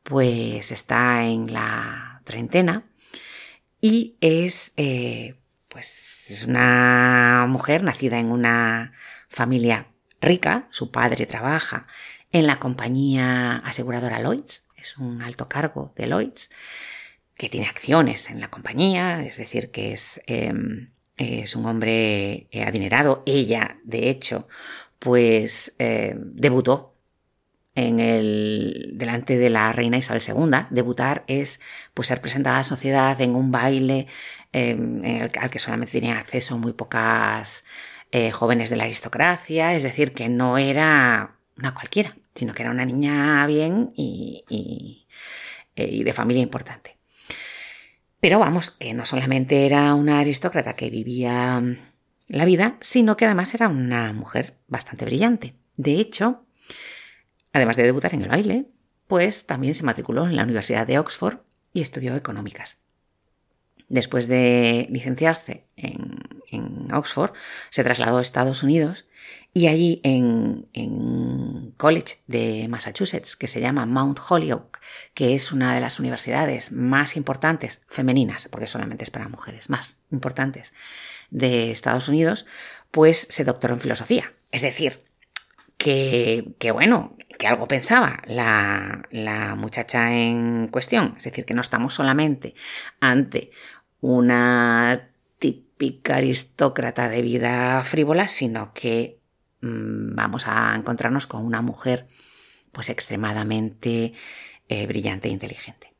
pues 0.04 0.70
está 0.70 1.24
en 1.24 1.52
la 1.52 2.22
treintena 2.22 2.84
y 3.80 4.16
es, 4.20 4.74
eh, 4.76 5.40
pues 5.66 6.30
es 6.30 6.44
una 6.44 7.46
mujer 7.48 7.82
nacida 7.82 8.20
en 8.20 8.30
una 8.30 8.92
familia 9.28 9.88
rica, 10.20 10.68
su 10.70 10.92
padre 10.92 11.26
trabaja 11.26 11.88
en 12.32 12.46
la 12.46 12.58
compañía 12.58 13.56
aseguradora 13.58 14.20
Lloyds, 14.20 14.68
es 14.76 14.96
un 14.98 15.22
alto 15.22 15.48
cargo 15.48 15.92
de 15.96 16.06
Lloyds, 16.06 16.50
que 17.34 17.48
tiene 17.48 17.68
acciones 17.68 18.30
en 18.30 18.40
la 18.40 18.50
compañía, 18.50 19.24
es 19.24 19.38
decir, 19.38 19.70
que 19.70 19.92
es, 19.92 20.20
em, 20.26 20.90
es 21.16 21.56
un 21.56 21.66
hombre 21.66 22.48
eh, 22.50 22.64
adinerado. 22.64 23.22
Ella, 23.26 23.78
de 23.84 24.10
hecho, 24.10 24.46
pues 24.98 25.74
eh, 25.78 26.14
debutó 26.18 26.94
en 27.74 28.00
el, 28.00 28.92
delante 28.94 29.38
de 29.38 29.50
la 29.50 29.72
reina 29.72 29.98
Isabel 29.98 30.22
II. 30.26 30.66
Debutar 30.70 31.24
es 31.28 31.60
pues, 31.94 32.08
ser 32.08 32.20
presentada 32.20 32.56
a 32.56 32.60
la 32.60 32.64
sociedad 32.64 33.18
en 33.20 33.34
un 33.34 33.50
baile 33.50 34.06
em, 34.52 35.02
al 35.40 35.50
que 35.50 35.58
solamente 35.58 35.92
tenían 35.92 36.18
acceso 36.18 36.58
muy 36.58 36.72
pocas 36.74 37.64
eh, 38.12 38.30
jóvenes 38.32 38.70
de 38.70 38.76
la 38.76 38.84
aristocracia, 38.84 39.74
es 39.74 39.82
decir, 39.82 40.12
que 40.12 40.28
no 40.28 40.58
era 40.58 41.39
una 41.60 41.74
cualquiera, 41.74 42.16
sino 42.34 42.54
que 42.54 42.62
era 42.62 42.70
una 42.70 42.84
niña 42.84 43.46
bien 43.46 43.92
y, 43.94 44.44
y, 44.48 45.06
eh, 45.76 46.04
de 46.04 46.12
familia 46.12 46.42
importante. 46.42 46.96
Pero 48.18 48.38
vamos, 48.38 48.70
que 48.70 48.92
no 48.92 49.04
solamente 49.04 49.66
era 49.66 49.94
una 49.94 50.18
aristócrata 50.18 50.74
que 50.74 50.90
vivía 50.90 51.60
mm, 51.60 51.76
la 52.28 52.44
vida, 52.44 52.76
sino 52.80 53.16
que 53.16 53.26
además 53.26 53.54
era 53.54 53.68
una 53.68 54.12
mujer 54.12 54.56
bastante 54.68 55.04
brillante. 55.04 55.54
De 55.76 55.94
hecho, 55.94 56.44
además 57.52 57.76
de 57.76 57.84
debutar 57.84 58.14
en 58.14 58.22
el 58.22 58.28
baile, 58.28 58.66
pues 59.06 59.46
también 59.46 59.74
se 59.74 59.84
matriculó 59.84 60.26
en 60.26 60.36
la 60.36 60.44
Universidad 60.44 60.86
de 60.86 60.98
Oxford 60.98 61.38
y 61.72 61.80
estudió 61.80 62.16
económicas. 62.16 62.78
Después 63.88 64.28
de 64.28 64.86
licenciarse 64.90 65.66
en 65.76 66.30
en 66.50 66.92
Oxford, 66.92 67.32
se 67.70 67.84
trasladó 67.84 68.18
a 68.18 68.22
Estados 68.22 68.62
Unidos 68.62 69.06
y 69.52 69.66
allí 69.66 70.00
en, 70.04 70.68
un 70.74 71.74
college 71.76 72.18
de 72.26 72.68
Massachusetts 72.68 73.36
que 73.36 73.48
se 73.48 73.60
llama 73.60 73.86
Mount 73.86 74.20
Holyoke, 74.28 74.78
que 75.14 75.34
es 75.34 75.50
una 75.50 75.74
de 75.74 75.80
las 75.80 75.98
universidades 75.98 76.70
más 76.72 77.16
importantes, 77.16 77.82
femeninas, 77.88 78.48
porque 78.48 78.68
solamente 78.68 79.04
es 79.04 79.10
para 79.10 79.28
mujeres, 79.28 79.68
más 79.68 79.96
importantes 80.12 80.72
de 81.30 81.70
Estados 81.70 82.08
Unidos, 82.08 82.46
pues 82.90 83.26
se 83.30 83.44
doctoró 83.44 83.74
en 83.74 83.80
filosofía. 83.80 84.32
Es 84.52 84.62
decir, 84.62 85.04
que, 85.76 86.70
bueno, 86.72 87.16
que 87.38 87.46
algo 87.46 87.66
pensaba 87.66 88.22
la, 88.26 89.06
la 89.10 89.54
muchacha 89.54 90.12
en 90.12 90.68
cuestión. 90.68 91.14
Es 91.16 91.24
decir, 91.24 91.44
que 91.44 91.54
no 91.54 91.62
estamos 91.62 91.94
solamente 91.94 92.54
ante 93.00 93.50
una 94.00 95.08
típica 95.38 96.16
aristócrata 96.16 97.08
de 97.08 97.22
vida 97.22 97.82
frívola, 97.82 98.28
sino 98.28 98.72
que 98.74 99.19
mm, 99.60 100.14
vamos 100.14 100.46
a 100.46 100.74
encontrarnos 100.76 101.26
con 101.26 101.44
una 101.44 101.62
mujer 101.62 102.06
pues 102.72 102.88
extremadamente 102.88 104.12
eh, 104.68 104.86
brillante 104.86 105.28
e 105.28 105.32
inteligente. 105.32 105.92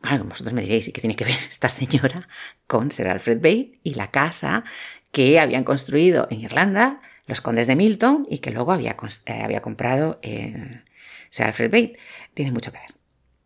Bueno, 0.00 0.24
vosotros 0.24 0.54
me 0.54 0.62
diréis, 0.62 0.88
¿y 0.88 0.92
qué 0.92 1.00
tiene 1.00 1.16
que 1.16 1.24
ver 1.24 1.34
esta 1.50 1.68
señora 1.68 2.28
con 2.66 2.90
Sir 2.90 3.08
Alfred 3.08 3.38
Bate 3.38 3.80
y 3.82 3.94
la 3.94 4.10
casa 4.10 4.64
que 5.10 5.40
habían 5.40 5.64
construido 5.64 6.28
en 6.30 6.40
Irlanda 6.40 7.00
los 7.26 7.40
condes 7.40 7.66
de 7.66 7.76
Milton 7.76 8.26
y 8.30 8.38
que 8.38 8.52
luego 8.52 8.72
había, 8.72 8.96
eh, 9.26 9.42
había 9.42 9.60
comprado 9.60 10.18
eh, 10.22 10.82
Sir 11.30 11.46
Alfred 11.46 11.70
Bate? 11.70 11.98
Tiene 12.34 12.52
mucho 12.52 12.72
que 12.72 12.78
ver, 12.78 12.94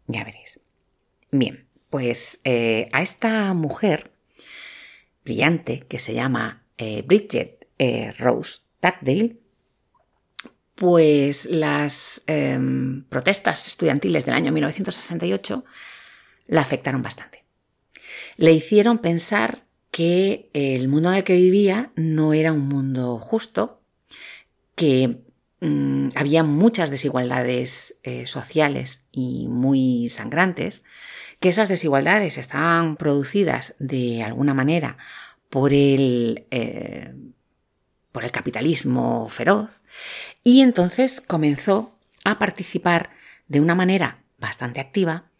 ya 0.06 0.24
veréis. 0.24 0.60
Bien, 1.30 1.66
pues 1.88 2.40
a 2.44 3.02
esta 3.02 3.54
mujer 3.54 4.12
brillante 5.24 5.80
que 5.80 5.98
se 5.98 6.14
llama 6.14 6.62
Bridget 6.78 7.66
Rose 8.18 8.60
Pues 10.74 11.46
las 11.46 12.24
em, 12.26 13.04
protestas 13.04 13.68
estudiantiles 13.68 14.26
del 14.26 14.34
año 14.34 14.50
1968 14.50 15.64
la 16.48 16.62
afectaron 16.62 17.00
bastante. 17.00 17.44
Le 18.36 18.52
hicieron 18.52 18.98
pensar 18.98 19.64
que 19.92 20.50
el 20.52 20.88
mundo 20.88 21.10
en 21.10 21.16
el 21.16 21.24
que 21.24 21.36
vivía 21.36 21.92
no 21.94 22.32
era 22.32 22.52
un 22.52 22.66
mundo 22.66 23.18
justo, 23.18 23.82
que 24.74 25.20
mm, 25.60 26.08
había 26.16 26.42
muchas 26.42 26.90
desigualdades 26.90 28.00
eh, 28.02 28.26
sociales 28.26 29.06
y 29.12 29.46
muy 29.46 30.08
sangrantes, 30.08 30.82
que 31.38 31.50
esas 31.50 31.68
desigualdades 31.68 32.36
estaban 32.36 32.96
producidas 32.96 33.76
de 33.78 34.24
alguna 34.24 34.54
manera 34.54 34.96
por 35.50 35.72
el, 35.72 36.46
eh, 36.50 37.14
por 38.12 38.24
el 38.24 38.30
capitalismo 38.30 39.28
feroz 39.28 39.82
y 40.44 40.60
entonces 40.60 41.20
comenzó 41.20 41.98
a 42.24 42.38
participar 42.38 43.10
de 43.48 43.60
una 43.60 43.74
manera 43.74 44.22
bastante 44.38 44.80
activa 44.80 45.30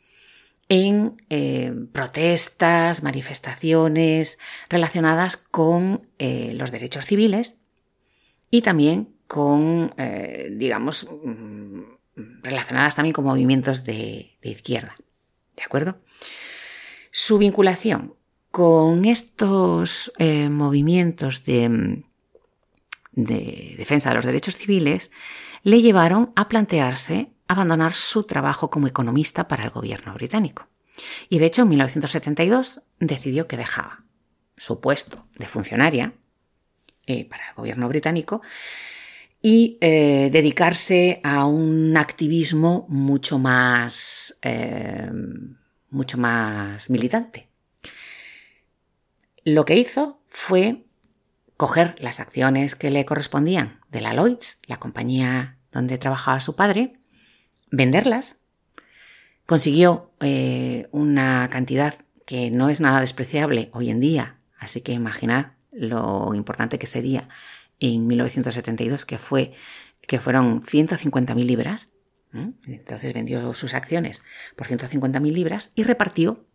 en 0.69 1.23
eh, 1.29 1.73
protestas, 1.93 3.03
manifestaciones 3.03 4.39
relacionadas 4.69 5.37
con 5.37 6.09
eh, 6.19 6.55
los 6.55 6.71
derechos 6.71 7.05
civiles 7.05 7.61
y 8.51 8.63
también 8.63 9.15
con, 9.27 9.95
digamos, 10.51 11.09
mm, 11.25 11.81
relacionadas 12.43 12.95
también 12.95 13.15
con 13.15 13.25
movimientos 13.25 13.85
de 13.85 14.37
izquierda. 14.43 14.95
¿De 15.57 15.63
acuerdo? 15.63 16.01
Su 17.11 17.39
vinculación 17.39 18.15
con 18.51 19.07
estos 19.07 20.13
eh, 20.19 20.49
movimientos 20.49 21.45
de, 21.45 22.05
de 23.13 23.75
defensa 23.77 24.09
de 24.11 24.17
los 24.17 24.25
derechos 24.25 24.57
civiles 24.57 25.11
le 25.63 25.81
llevaron 25.83 26.33
a 26.35 26.49
plantearse 26.49 27.31
abandonar 27.47 27.93
su 27.93 28.25
trabajo 28.25 28.71
como 28.71 28.87
economista 28.87 29.47
para 29.47 29.65
el 29.65 29.71
gobierno 29.71 30.15
británico. 30.15 30.69
Y 31.29 31.39
de 31.39 31.47
hecho, 31.47 31.63
en 31.63 31.69
1972 31.71 32.83
decidió 32.99 33.47
que 33.47 33.57
dejaba 33.57 34.05
su 34.57 34.81
puesto 34.81 35.27
de 35.39 35.47
funcionaria 35.47 36.15
eh, 37.07 37.29
para 37.29 37.49
el 37.49 37.55
gobierno 37.55 37.89
británico 37.89 38.43
y 39.41 39.79
eh, 39.81 40.31
dedicarse 40.33 41.21
a 41.25 41.47
un 41.47 41.97
activismo 41.97 42.87
mucho 42.89 43.39
más, 43.39 44.39
eh, 44.43 45.11
mucho 45.91 46.17
más 46.19 46.89
militante. 46.89 47.49
Lo 49.45 49.65
que 49.65 49.77
hizo 49.77 50.23
fue 50.29 50.85
coger 51.57 51.95
las 51.99 52.21
acciones 52.21 52.75
que 52.75 52.91
le 52.91 53.05
correspondían 53.05 53.81
de 53.91 54.01
la 54.01 54.15
Lloyds, 54.15 54.59
la 54.67 54.79
compañía 54.79 55.59
donde 55.71 55.99
trabajaba 55.99 56.41
su 56.41 56.57
padre, 56.57 56.95
venderlas 57.71 58.37
Consiguió 59.47 60.13
eh, 60.21 60.89
una 60.93 61.49
cantidad 61.51 61.97
que 62.27 62.51
no 62.51 62.69
es 62.69 62.81
nada 62.81 63.01
despreciable 63.01 63.71
hoy 63.73 63.91
en 63.91 64.01
día, 64.01 64.39
así 64.59 64.81
que 64.81 64.93
imaginad 64.93 65.53
lo 65.73 66.33
importante 66.35 66.79
que 66.79 66.87
sería 66.87 67.29
en 67.81 68.07
1972, 68.07 69.05
que, 69.05 69.19
fue, 69.19 69.53
que 70.01 70.21
fueron 70.21 70.63
150.000 70.63 71.45
libras. 71.45 71.89
Entonces 72.33 73.13
vendió 73.13 73.53
sus 73.53 73.75
acciones 73.75 74.23
por 74.57 74.67
150.000 74.67 75.21
libras 75.33 75.71
y 75.75 75.83
repartió 75.83 76.47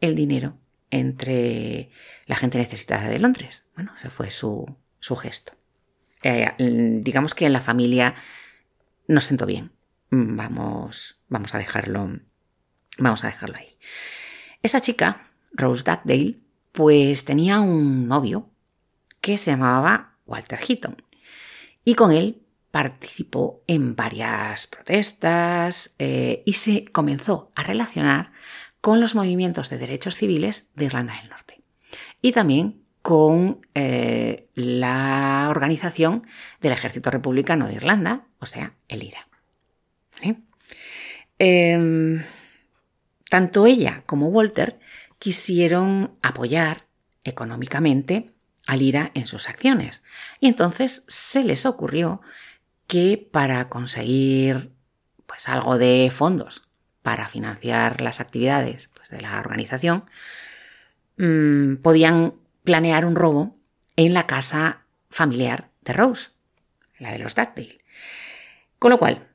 el 0.00 0.14
dinero 0.14 0.56
entre 0.90 1.90
la 2.26 2.36
gente 2.36 2.58
necesitada 2.58 3.08
de 3.08 3.18
Londres. 3.18 3.66
Bueno, 3.74 3.92
ese 3.98 4.10
fue 4.10 4.30
su, 4.30 4.76
su 5.00 5.16
gesto. 5.16 5.52
Eh, 6.22 6.52
digamos 7.02 7.34
que 7.34 7.46
en 7.46 7.52
la 7.52 7.60
familia 7.60 8.14
no 9.06 9.20
sentó 9.20 9.46
bien. 9.46 9.72
Vamos, 10.10 11.20
vamos 11.28 11.54
a 11.54 11.58
dejarlo, 11.58 12.20
vamos 12.98 13.24
a 13.24 13.28
dejarlo 13.28 13.56
ahí. 13.56 13.78
Esa 14.62 14.80
chica, 14.80 15.28
Rose 15.52 15.84
Dugdale, 15.84 16.38
pues 16.72 17.24
tenía 17.24 17.60
un 17.60 18.08
novio 18.08 18.50
que 19.20 19.38
se 19.38 19.50
llamaba 19.50 20.16
Walter 20.26 20.58
Heaton 20.60 21.02
y 21.84 21.94
con 21.94 22.12
él 22.12 22.42
participó 22.70 23.62
en 23.66 23.96
varias 23.96 24.66
protestas 24.66 25.94
eh, 25.98 26.42
y 26.44 26.52
se 26.54 26.84
comenzó 26.84 27.50
a 27.54 27.62
relacionar 27.62 28.32
con 28.80 29.00
los 29.00 29.14
movimientos 29.14 29.70
de 29.70 29.78
derechos 29.78 30.16
civiles 30.16 30.68
de 30.74 30.86
Irlanda 30.86 31.16
del 31.20 31.30
Norte 31.30 31.60
y 32.22 32.32
también 32.32 32.82
con 33.02 33.64
eh, 33.74 34.48
la 34.54 35.46
organización 35.48 36.26
del 36.60 36.72
Ejército 36.72 37.10
Republicano 37.10 37.68
de 37.68 37.74
Irlanda, 37.74 38.26
o 38.40 38.46
sea, 38.46 38.74
el 38.88 39.04
IRA. 39.04 39.28
Em, 41.38 42.24
tanto 43.30 43.66
ella 43.66 44.02
como 44.06 44.28
Walter 44.28 44.80
quisieron 45.20 46.16
apoyar 46.20 46.86
económicamente 47.22 48.32
al 48.66 48.82
IRA 48.82 49.12
en 49.14 49.28
sus 49.28 49.48
acciones. 49.48 50.02
Y 50.40 50.48
entonces 50.48 51.04
se 51.06 51.44
les 51.44 51.64
ocurrió 51.64 52.22
que 52.88 53.28
para 53.30 53.68
conseguir 53.68 54.72
pues 55.26 55.48
algo 55.48 55.78
de 55.78 56.10
fondos 56.12 56.65
para 57.06 57.28
financiar 57.28 58.00
las 58.00 58.18
actividades 58.18 58.90
pues, 58.92 59.10
de 59.10 59.20
la 59.20 59.38
organización, 59.38 60.06
mm, 61.18 61.76
podían 61.76 62.34
planear 62.64 63.06
un 63.06 63.14
robo 63.14 63.56
en 63.94 64.12
la 64.12 64.26
casa 64.26 64.82
familiar 65.08 65.68
de 65.82 65.92
Rose, 65.92 66.30
la 66.98 67.12
de 67.12 67.20
los 67.20 67.36
Dugdale. 67.36 67.78
Con 68.80 68.90
lo 68.90 68.98
cual, 68.98 69.28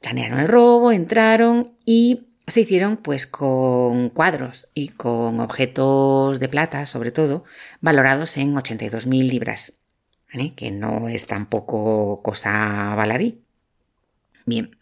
planearon 0.00 0.38
el 0.38 0.46
robo, 0.46 0.92
entraron 0.92 1.72
y 1.84 2.28
se 2.46 2.60
hicieron 2.60 2.96
pues 2.96 3.26
con 3.26 4.10
cuadros 4.10 4.68
y 4.72 4.90
con 4.90 5.40
objetos 5.40 6.38
de 6.38 6.48
plata, 6.48 6.86
sobre 6.86 7.10
todo, 7.10 7.42
valorados 7.80 8.36
en 8.36 8.54
82.000 8.54 9.28
libras, 9.28 9.72
que 10.54 10.70
no 10.70 11.08
es 11.08 11.26
tampoco 11.26 12.22
cosa 12.22 12.94
baladí. 12.94 13.42
Bien. 14.44 14.76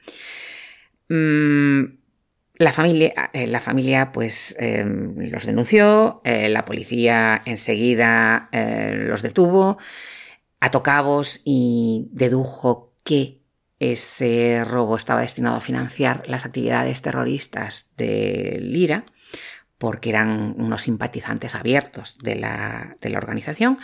Mm, 1.08 2.03
la 2.56 2.72
familia, 2.72 3.30
eh, 3.32 3.46
la 3.46 3.60
familia 3.60 4.12
pues 4.12 4.54
em, 4.58 5.16
los 5.30 5.46
denunció, 5.46 6.20
eh, 6.24 6.48
la 6.48 6.64
policía 6.64 7.42
enseguida 7.44 8.48
eh, 8.52 8.94
los 8.96 9.22
detuvo, 9.22 9.78
ató 10.60 10.82
y 11.44 12.08
dedujo 12.12 12.94
que 13.02 13.42
ese 13.80 14.64
robo 14.64 14.96
estaba 14.96 15.22
destinado 15.22 15.56
a 15.56 15.60
financiar 15.60 16.22
las 16.26 16.46
actividades 16.46 17.02
terroristas 17.02 17.90
de 17.96 18.58
Lira, 18.60 19.04
porque 19.76 20.10
eran 20.10 20.54
unos 20.56 20.82
simpatizantes 20.82 21.54
abiertos 21.54 22.16
de 22.22 22.36
la, 22.36 22.96
de 23.00 23.10
la 23.10 23.18
organización, 23.18 23.78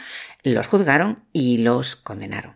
los 0.45 0.69
juzgaron 0.69 1.25
y 1.33 1.59
los 1.59 1.97
condenaron. 1.97 2.55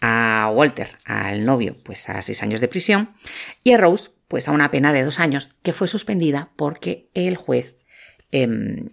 A 0.00 0.50
Walter, 0.54 0.96
al 1.04 1.44
novio, 1.44 1.76
pues 1.82 2.08
a 2.08 2.22
seis 2.22 2.42
años 2.42 2.60
de 2.60 2.68
prisión, 2.68 3.10
y 3.64 3.72
a 3.72 3.78
Rose, 3.78 4.10
pues 4.28 4.48
a 4.48 4.52
una 4.52 4.70
pena 4.70 4.92
de 4.92 5.04
dos 5.04 5.20
años, 5.20 5.50
que 5.62 5.72
fue 5.72 5.88
suspendida 5.88 6.50
porque 6.56 7.08
el 7.14 7.36
juez, 7.36 7.76
em, 8.32 8.88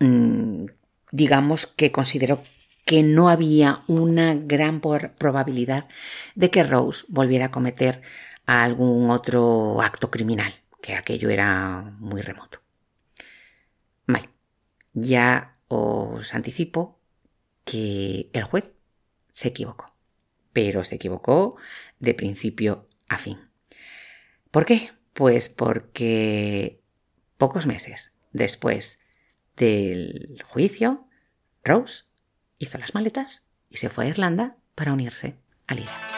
mm, 0.00 0.66
digamos 1.10 1.66
que 1.66 1.92
consideró 1.92 2.42
que 2.84 3.02
no 3.02 3.28
había 3.28 3.82
una 3.86 4.34
gran 4.34 4.80
probabilidad 4.80 5.88
de 6.34 6.50
que 6.50 6.62
Rose 6.62 7.04
volviera 7.08 7.46
a 7.46 7.50
cometer 7.50 8.02
algún 8.46 9.10
otro 9.10 9.80
acto 9.80 10.10
criminal, 10.10 10.54
que 10.82 10.94
aquello 10.94 11.30
era 11.30 11.94
muy 11.98 12.20
remoto. 12.20 12.60
Vale, 14.06 14.28
ya 14.92 15.56
os 15.68 16.34
anticipo 16.34 17.00
que 17.64 18.28
el 18.34 18.44
juez 18.44 18.70
se 19.32 19.48
equivocó, 19.48 19.86
pero 20.52 20.84
se 20.84 20.96
equivocó 20.96 21.56
de 22.00 22.12
principio 22.12 22.86
a 23.08 23.16
fin. 23.16 23.53
¿Por 24.54 24.66
qué? 24.66 24.92
Pues 25.14 25.48
porque 25.48 26.80
pocos 27.38 27.66
meses 27.66 28.12
después 28.30 29.00
del 29.56 30.44
juicio, 30.46 31.08
Rose 31.64 32.04
hizo 32.58 32.78
las 32.78 32.94
maletas 32.94 33.42
y 33.68 33.78
se 33.78 33.90
fue 33.90 34.04
a 34.04 34.08
Irlanda 34.10 34.56
para 34.76 34.92
unirse 34.92 35.40
al 35.66 35.80
IRA. 35.80 36.14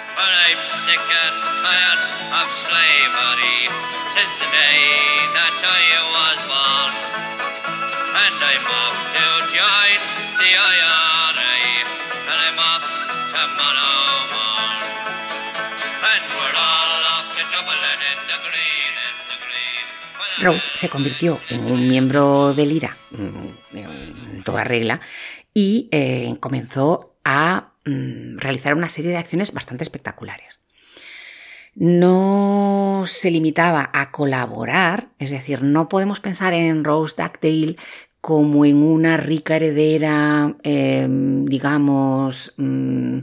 Rose 20.46 20.68
se 20.76 20.88
convirtió 20.88 21.40
en 21.50 21.70
un 21.70 21.88
miembro 21.88 22.54
del 22.54 22.70
IRA 22.70 22.96
mm, 23.10 23.76
en 23.76 24.42
toda 24.44 24.62
regla 24.62 25.00
y 25.52 25.88
eh, 25.90 26.36
comenzó 26.38 27.16
a 27.24 27.72
mm, 27.84 28.38
realizar 28.38 28.74
una 28.74 28.88
serie 28.88 29.10
de 29.10 29.16
acciones 29.16 29.52
bastante 29.52 29.82
espectaculares. 29.82 30.60
No 31.74 33.02
se 33.06 33.32
limitaba 33.32 33.90
a 33.92 34.12
colaborar, 34.12 35.08
es 35.18 35.30
decir, 35.30 35.62
no 35.62 35.88
podemos 35.88 36.20
pensar 36.20 36.54
en 36.54 36.84
Rose 36.84 37.16
Dugdale 37.16 37.76
como 38.20 38.64
en 38.64 38.76
una 38.76 39.16
rica 39.16 39.56
heredera, 39.56 40.56
em, 40.62 41.44
digamos, 41.44 42.54
mm, 42.56 43.18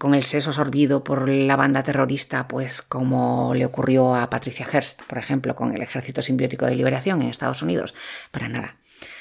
con 0.00 0.14
el 0.14 0.24
seso 0.24 0.54
sorbido 0.54 1.04
por 1.04 1.28
la 1.28 1.56
banda 1.56 1.82
terrorista, 1.82 2.48
pues 2.48 2.80
como 2.80 3.52
le 3.52 3.66
ocurrió 3.66 4.14
a 4.14 4.30
Patricia 4.30 4.64
Hearst, 4.64 5.02
por 5.02 5.18
ejemplo, 5.18 5.54
con 5.54 5.74
el 5.74 5.82
Ejército 5.82 6.22
Simbiótico 6.22 6.64
de 6.64 6.74
Liberación 6.74 7.20
en 7.20 7.28
Estados 7.28 7.60
Unidos. 7.60 7.94
Para 8.30 8.48
nada. 8.48 8.76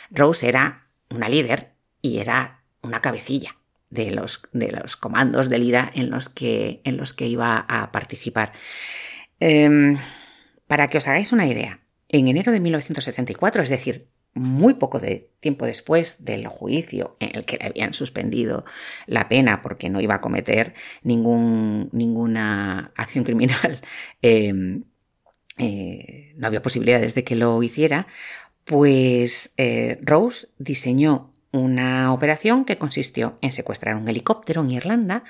Rose 0.09 0.47
era 0.47 0.87
una 1.09 1.27
líder 1.27 1.73
y 2.01 2.19
era 2.19 2.61
una 2.81 3.01
cabecilla 3.01 3.57
de 3.89 4.11
los, 4.11 4.43
de 4.53 4.71
los 4.71 4.95
comandos 4.95 5.49
del 5.49 5.63
IRA 5.63 5.91
en 5.93 6.09
los 6.09 6.29
que, 6.29 6.79
en 6.85 6.95
los 6.95 7.13
que 7.13 7.27
iba 7.27 7.57
a 7.67 7.91
participar. 7.91 8.53
Em, 9.41 9.97
para 10.65 10.87
que 10.87 10.99
os 10.99 11.07
hagáis 11.09 11.33
una 11.33 11.45
idea, 11.45 11.81
en 12.07 12.29
enero 12.29 12.53
de 12.53 12.61
1974, 12.61 13.63
es 13.63 13.69
decir, 13.69 14.07
muy 14.33 14.75
poco 14.75 14.99
de 14.99 15.31
tiempo 15.39 15.65
después 15.65 16.23
del 16.23 16.47
juicio 16.47 17.17
en 17.19 17.35
el 17.35 17.45
que 17.45 17.57
le 17.57 17.67
habían 17.67 17.93
suspendido 17.93 18.65
la 19.05 19.27
pena 19.27 19.61
porque 19.61 19.89
no 19.89 20.01
iba 20.01 20.15
a 20.15 20.21
cometer 20.21 20.73
ningún, 21.03 21.89
ninguna 21.91 22.91
acción 22.95 23.23
criminal, 23.23 23.81
em, 24.21 24.83
eh, 25.57 26.33
no 26.37 26.47
había 26.47 26.61
posibilidades 26.61 27.15
de 27.15 27.23
que 27.23 27.35
lo 27.35 27.61
hiciera, 27.63 28.07
pues 28.65 29.53
eh, 29.57 29.99
Rose 30.01 30.47
diseñó 30.57 31.33
una 31.51 32.13
operación 32.13 32.65
que 32.65 32.77
consistió 32.77 33.37
en 33.41 33.51
secuestrar 33.51 33.95
un 33.95 34.07
helicóptero 34.07 34.61
en 34.61 34.69
Irlanda 34.69 35.23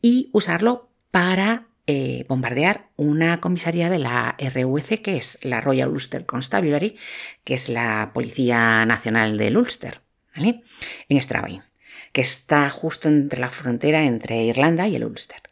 y 0.00 0.30
usarlo 0.32 0.88
para 1.10 1.66
eh, 1.86 2.24
bombardear 2.28 2.88
una 2.96 3.40
comisaría 3.40 3.88
de 3.90 3.98
la 3.98 4.36
RUC, 4.38 5.02
que 5.02 5.16
es 5.16 5.38
la 5.42 5.60
Royal 5.60 5.88
Ulster 5.88 6.26
Constabulary, 6.26 6.96
que 7.44 7.54
es 7.54 7.68
la 7.68 8.10
Policía 8.12 8.84
Nacional 8.86 9.38
del 9.38 9.56
Ulster, 9.56 10.00
¿vale? 10.34 10.62
en 11.08 11.22
Strabane, 11.22 11.62
que 12.12 12.22
está 12.22 12.68
justo 12.70 13.08
entre 13.08 13.40
la 13.40 13.50
frontera 13.50 14.04
entre 14.04 14.44
Irlanda 14.44 14.88
y 14.88 14.96
el 14.96 15.04
Ulster. 15.04 15.42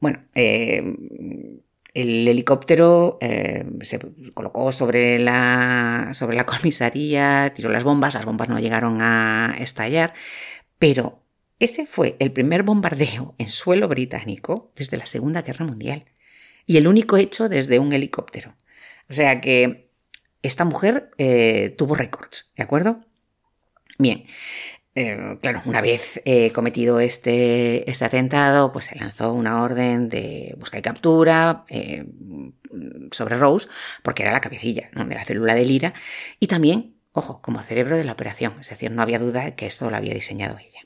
Bueno, 0.00 0.20
eh, 0.34 0.82
el 1.94 2.28
helicóptero 2.28 3.18
eh, 3.20 3.64
se 3.82 3.98
colocó 4.32 4.72
sobre 4.72 5.18
la, 5.18 6.10
sobre 6.12 6.36
la 6.36 6.46
comisaría, 6.46 7.52
tiró 7.54 7.68
las 7.70 7.84
bombas, 7.84 8.14
las 8.14 8.24
bombas 8.24 8.48
no 8.48 8.58
llegaron 8.58 9.02
a 9.02 9.56
estallar, 9.58 10.14
pero 10.78 11.20
ese 11.60 11.86
fue 11.86 12.16
el 12.18 12.32
primer 12.32 12.62
bombardeo 12.62 13.34
en 13.38 13.50
suelo 13.50 13.86
británico 13.86 14.72
desde 14.74 14.96
la 14.96 15.06
Segunda 15.06 15.42
Guerra 15.42 15.66
Mundial. 15.66 16.06
y 16.66 16.76
el 16.76 16.86
único 16.86 17.16
hecho 17.16 17.48
desde 17.48 17.78
un 17.80 17.92
helicóptero. 17.92 18.54
O 19.08 19.12
sea 19.12 19.40
que 19.40 19.90
esta 20.42 20.64
mujer 20.64 21.10
eh, 21.18 21.74
tuvo 21.76 21.94
récords, 21.94 22.50
¿de 22.56 22.62
acuerdo? 22.62 23.00
Bien, 23.98 24.24
eh, 24.94 25.38
claro, 25.42 25.62
una 25.66 25.80
vez 25.80 26.22
eh, 26.24 26.52
cometido 26.52 27.00
este, 27.00 27.90
este, 27.90 28.04
atentado, 28.04 28.72
pues 28.72 28.86
se 28.86 28.96
lanzó 28.96 29.32
una 29.32 29.62
orden 29.62 30.08
de 30.08 30.54
busca 30.58 30.78
y 30.78 30.82
captura 30.82 31.64
sobre 33.10 33.36
Rose, 33.36 33.68
porque 34.02 34.22
era 34.22 34.32
la 34.32 34.40
cabecilla 34.40 34.90
de 34.94 35.14
la 35.14 35.24
célula 35.24 35.54
de 35.54 35.64
Lira, 35.64 35.94
y 36.38 36.46
también, 36.46 36.94
ojo, 37.12 37.42
como 37.42 37.62
cerebro 37.62 37.96
de 37.96 38.04
la 38.04 38.12
operación, 38.12 38.54
es 38.60 38.70
decir, 38.70 38.90
no 38.92 39.02
había 39.02 39.18
duda 39.18 39.56
que 39.56 39.66
esto 39.66 39.90
lo 39.90 39.96
había 39.96 40.14
diseñado 40.14 40.56
ella. 40.58 40.80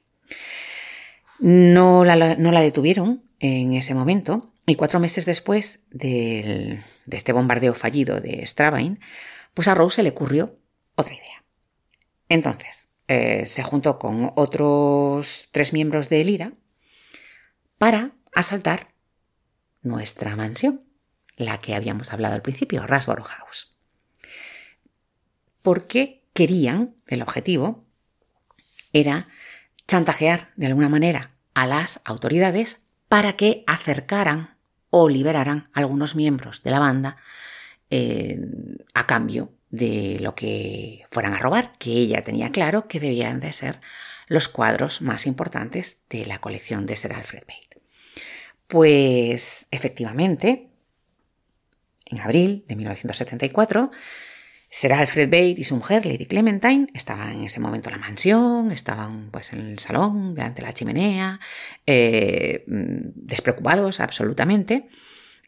No 1.38 2.04
la, 2.04 2.36
no 2.36 2.52
la 2.52 2.60
detuvieron 2.60 3.22
en 3.40 3.74
ese 3.74 3.94
momento, 3.94 4.52
y 4.66 4.76
cuatro 4.76 5.00
meses 5.00 5.26
después 5.26 5.84
de 5.90 6.82
este 7.10 7.32
bombardeo 7.32 7.74
fallido 7.74 8.20
de 8.20 8.46
Strabane, 8.46 8.98
pues 9.52 9.68
a 9.68 9.74
Rose 9.74 9.96
se 9.96 10.02
le 10.02 10.10
ocurrió 10.10 10.58
otra 10.94 11.14
idea. 11.14 11.44
Entonces, 12.28 12.88
eh, 13.08 13.44
se 13.46 13.62
juntó 13.62 13.98
con 13.98 14.32
otros 14.36 15.48
tres 15.52 15.72
miembros 15.72 16.08
de 16.08 16.22
Elira 16.22 16.52
para 17.76 18.12
asaltar 18.34 18.94
nuestra 19.82 20.36
mansión, 20.36 20.82
la 21.36 21.60
que 21.60 21.74
habíamos 21.74 22.12
hablado 22.12 22.34
al 22.34 22.42
principio, 22.42 22.86
Rasborough 22.86 23.26
House. 23.26 23.74
Porque 25.62 26.24
querían, 26.32 26.94
el 27.06 27.20
objetivo 27.22 27.84
era 28.92 29.28
chantajear 29.86 30.50
de 30.56 30.66
alguna 30.66 30.88
manera 30.88 31.30
a 31.54 31.66
las 31.66 32.00
autoridades 32.04 32.86
para 33.08 33.34
que 33.34 33.64
acercaran 33.66 34.56
o 34.90 35.08
liberaran 35.08 35.68
a 35.72 35.80
algunos 35.80 36.14
miembros 36.14 36.62
de 36.62 36.70
la 36.70 36.78
banda 36.78 37.16
eh, 37.90 38.40
a 38.94 39.06
cambio 39.06 39.52
de 39.70 40.18
lo 40.20 40.34
que 40.34 41.06
fueran 41.10 41.34
a 41.34 41.38
robar, 41.38 41.76
que 41.78 41.90
ella 41.90 42.22
tenía 42.22 42.50
claro 42.50 42.86
que 42.86 43.00
debían 43.00 43.40
de 43.40 43.52
ser 43.52 43.80
los 44.28 44.48
cuadros 44.48 45.02
más 45.02 45.26
importantes 45.26 46.02
de 46.08 46.26
la 46.26 46.40
colección 46.40 46.86
de 46.86 46.96
Sir 46.96 47.12
Alfred 47.12 47.42
Bate. 47.42 47.82
Pues 48.68 49.66
efectivamente, 49.70 50.70
en 52.06 52.20
abril 52.20 52.64
de 52.68 52.76
1974, 52.76 53.90
Sir 54.74 54.92
Alfred 54.92 55.28
Bate 55.28 55.54
y 55.60 55.62
su 55.62 55.76
mujer, 55.76 56.04
Lady 56.04 56.26
Clementine, 56.26 56.88
estaban 56.94 57.30
en 57.30 57.44
ese 57.44 57.60
momento 57.60 57.90
en 57.90 57.92
la 57.94 58.00
mansión, 58.00 58.72
estaban 58.72 59.28
pues 59.30 59.52
en 59.52 59.60
el 59.60 59.78
salón, 59.78 60.34
delante 60.34 60.62
de 60.62 60.66
la 60.66 60.74
chimenea, 60.74 61.38
eh, 61.86 62.64
despreocupados 62.66 64.00
absolutamente, 64.00 64.88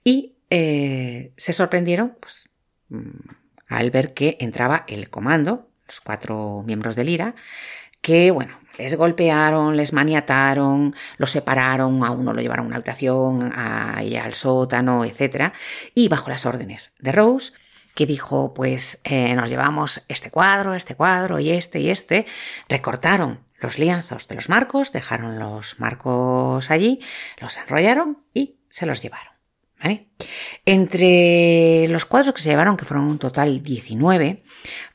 y 0.05 0.37
eh, 0.49 1.33
se 1.37 1.53
sorprendieron 1.53 2.17
pues, 2.21 2.49
mm, 2.89 3.29
al 3.67 3.91
ver 3.91 4.15
que 4.15 4.37
entraba 4.39 4.85
el 4.87 5.11
comando, 5.11 5.71
los 5.89 6.01
cuatro 6.01 6.63
miembros 6.65 6.95
del 6.95 7.09
IRA, 7.09 7.35
que, 8.01 8.31
bueno, 8.31 8.61
les 8.79 8.95
golpearon, 8.95 9.77
les 9.77 9.93
maniataron, 9.93 10.95
los 11.19 11.33
separaron, 11.33 12.05
a 12.05 12.13
uno 12.13 12.33
lo 12.33 12.41
llevaron 12.41 12.67
a 12.67 12.69
una 12.69 12.77
habitación, 12.77 13.51
a 13.53 13.99
al 13.99 14.35
sótano, 14.35 15.05
etc. 15.05 15.53
Y 15.97 16.07
bajo 16.07 16.31
las 16.31 16.47
órdenes 16.47 16.93
de 17.01 17.11
Rose, 17.11 17.55
que 17.97 18.07
dijo, 18.07 18.53
pues 18.53 19.01
eh, 19.05 19.35
nos 19.35 19.49
llevamos 19.49 20.05
este 20.09 20.31
cuadro, 20.31 20.75
este 20.75 20.95
cuadro 20.95 21.41
y 21.41 21.51
este 21.51 21.81
y 21.81 21.89
este, 21.89 22.27
recortaron 22.69 23.41
los 23.59 23.79
lienzos 23.79 24.29
de 24.29 24.35
los 24.35 24.51
marcos, 24.51 24.93
dejaron 24.93 25.39
los 25.39 25.81
marcos 25.81 26.71
allí, 26.71 27.01
los 27.41 27.57
enrollaron 27.57 28.19
y 28.35 28.59
se 28.69 28.85
los 28.85 29.01
llevaron. 29.03 29.33
Entre 30.65 31.87
los 31.89 32.05
cuadros 32.05 32.35
que 32.35 32.43
se 32.43 32.51
llevaron, 32.51 32.77
que 32.77 32.85
fueron 32.85 33.07
un 33.07 33.19
total 33.19 33.63
19, 33.63 34.43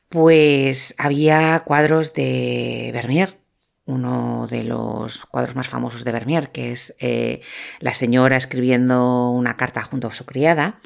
pues 0.10 0.94
había 0.98 1.62
cuadros 1.62 2.14
de 2.14 2.92
Vermeer, 2.94 3.40
uno 3.86 4.46
de 4.48 4.64
los 4.64 5.26
cuadros 5.26 5.56
más 5.56 5.68
famosos 5.70 6.04
de 6.04 6.12
Vermeer, 6.12 6.52
que 6.52 6.72
es 6.72 6.96
eh, 7.00 7.42
la 7.80 7.94
señora 7.94 8.38
escribiendo 8.38 9.30
una 9.30 9.58
carta 9.58 9.82
junto 9.82 10.08
a 10.08 10.14
su 10.14 10.26
criada, 10.26 10.80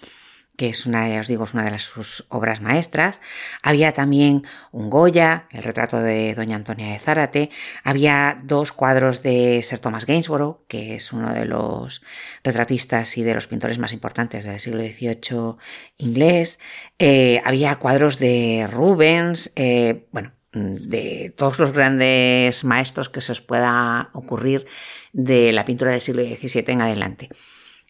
que 0.58 0.70
es 0.70 0.86
una, 0.86 1.10
ya 1.10 1.20
os 1.20 1.28
digo, 1.28 1.44
es 1.44 1.54
una 1.54 1.70
de 1.70 1.80
sus 1.80 2.26
obras 2.30 2.62
maestras. 2.62 3.22
Había 3.62 3.94
también 3.94 4.44
un 4.72 4.90
Goya, 4.90 5.48
el 5.52 5.64
retrato 5.64 6.00
de 6.00 6.34
Doña 6.34 6.56
Antonia 6.56 6.92
de 6.92 7.00
Zárate. 7.00 7.50
Había 7.84 8.40
dos 8.44 8.72
cuadros 8.72 9.22
de 9.22 9.62
Sir 9.64 9.80
Thomas 9.80 10.06
Gainsborough, 10.06 10.66
que 10.68 10.96
es 10.96 11.12
uno 11.12 11.34
de 11.34 11.46
los 11.46 12.02
retratistas 12.44 13.18
y 13.18 13.24
de 13.24 13.34
los 13.34 13.48
pintores 13.48 13.80
más 13.80 13.94
importantes 13.94 14.46
del 14.46 14.60
siglo 14.60 14.82
XVIII 14.82 15.56
inglés. 15.98 16.60
Eh, 17.00 17.42
había 17.44 17.76
cuadros 17.78 18.20
de 18.20 18.68
Rubens, 18.72 19.52
eh, 19.56 20.08
bueno, 20.12 20.32
de 20.56 21.34
todos 21.36 21.60
los 21.60 21.74
grandes 21.74 22.64
maestros 22.64 23.10
que 23.10 23.22
se 23.22 23.34
os 23.34 23.42
pueda 23.42 24.10
ocurrir 24.14 24.66
de 25.12 25.52
la 25.52 25.66
pintura 25.66 25.92
del 25.92 26.02
siglo 26.02 26.24
XVII 26.24 26.64
en 26.68 26.82
adelante. 26.82 27.30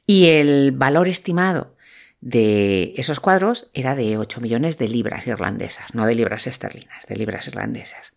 Y 0.08 0.28
el 0.28 0.72
valor 0.72 1.08
estimado 1.08 1.75
de 2.22 2.94
esos 2.98 3.20
cuadros 3.20 3.70
era 3.74 3.96
de 3.96 4.18
8 4.18 4.42
millones 4.42 4.78
de 4.78 4.88
libras 4.88 5.28
irlandesas, 5.28 5.94
no 5.94 6.06
de 6.06 6.16
libras 6.16 6.48
esterlinas, 6.48 7.06
de 7.08 7.16
libras 7.16 7.48
irlandesas. 7.48 8.14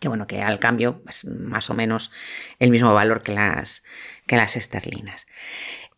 Que 0.00 0.08
bueno, 0.08 0.26
que 0.26 0.42
al 0.42 0.58
cambio 0.58 1.02
es 1.08 1.24
más 1.24 1.70
o 1.70 1.74
menos 1.74 2.10
el 2.58 2.70
mismo 2.70 2.92
valor 2.92 3.22
que 3.22 3.32
las, 3.32 3.84
que 4.26 4.36
las 4.36 4.56
esterlinas. 4.56 5.26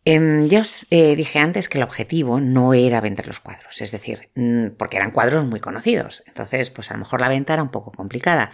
Em, 0.06 0.46
ya 0.48 0.60
os 0.60 0.86
eh, 0.90 1.16
dije 1.16 1.38
antes 1.38 1.70
que 1.70 1.78
el 1.78 1.84
objetivo 1.84 2.38
no 2.38 2.74
era 2.74 3.00
vender 3.00 3.26
los 3.26 3.40
cuadros, 3.40 3.80
es 3.80 3.90
decir, 3.90 4.28
mm, 4.34 4.76
porque 4.76 4.98
eran 4.98 5.12
cuadros 5.12 5.46
muy 5.46 5.60
conocidos, 5.60 6.22
entonces 6.26 6.68
pues 6.68 6.90
a 6.90 6.94
lo 6.94 7.00
mejor 7.00 7.22
la 7.22 7.30
venta 7.30 7.54
era 7.54 7.62
un 7.62 7.70
poco 7.70 7.90
complicada. 7.90 8.52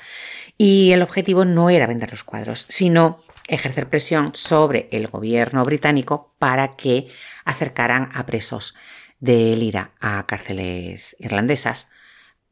Y 0.57 0.93
el 0.93 1.03
objetivo 1.03 1.45
no 1.45 1.69
era 1.69 1.89
vender 1.89 2.13
los 2.13 2.23
cuadros, 2.23 2.67
sino 2.69 3.21
ejercer 3.51 3.89
presión 3.89 4.31
sobre 4.35 4.89
el 4.93 5.09
gobierno 5.09 5.65
británico 5.65 6.35
para 6.39 6.77
que 6.77 7.09
acercaran 7.45 8.09
a 8.15 8.25
presos 8.25 8.75
de 9.19 9.57
Lira 9.57 9.91
a 10.01 10.25
cárceles 10.27 11.17
irlandesas. 11.19 11.89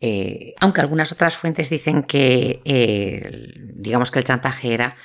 Eh, 0.01 0.55
aunque 0.61 0.81
algunas 0.81 1.13
otras 1.13 1.37
fuentes 1.37 1.71
dicen 1.71 2.03
que, 2.03 2.61
eh, 2.65 3.53
digamos 3.75 4.11
que 4.11 4.19
el 4.19 4.25
chantaje 4.25 4.75
era 4.75 4.97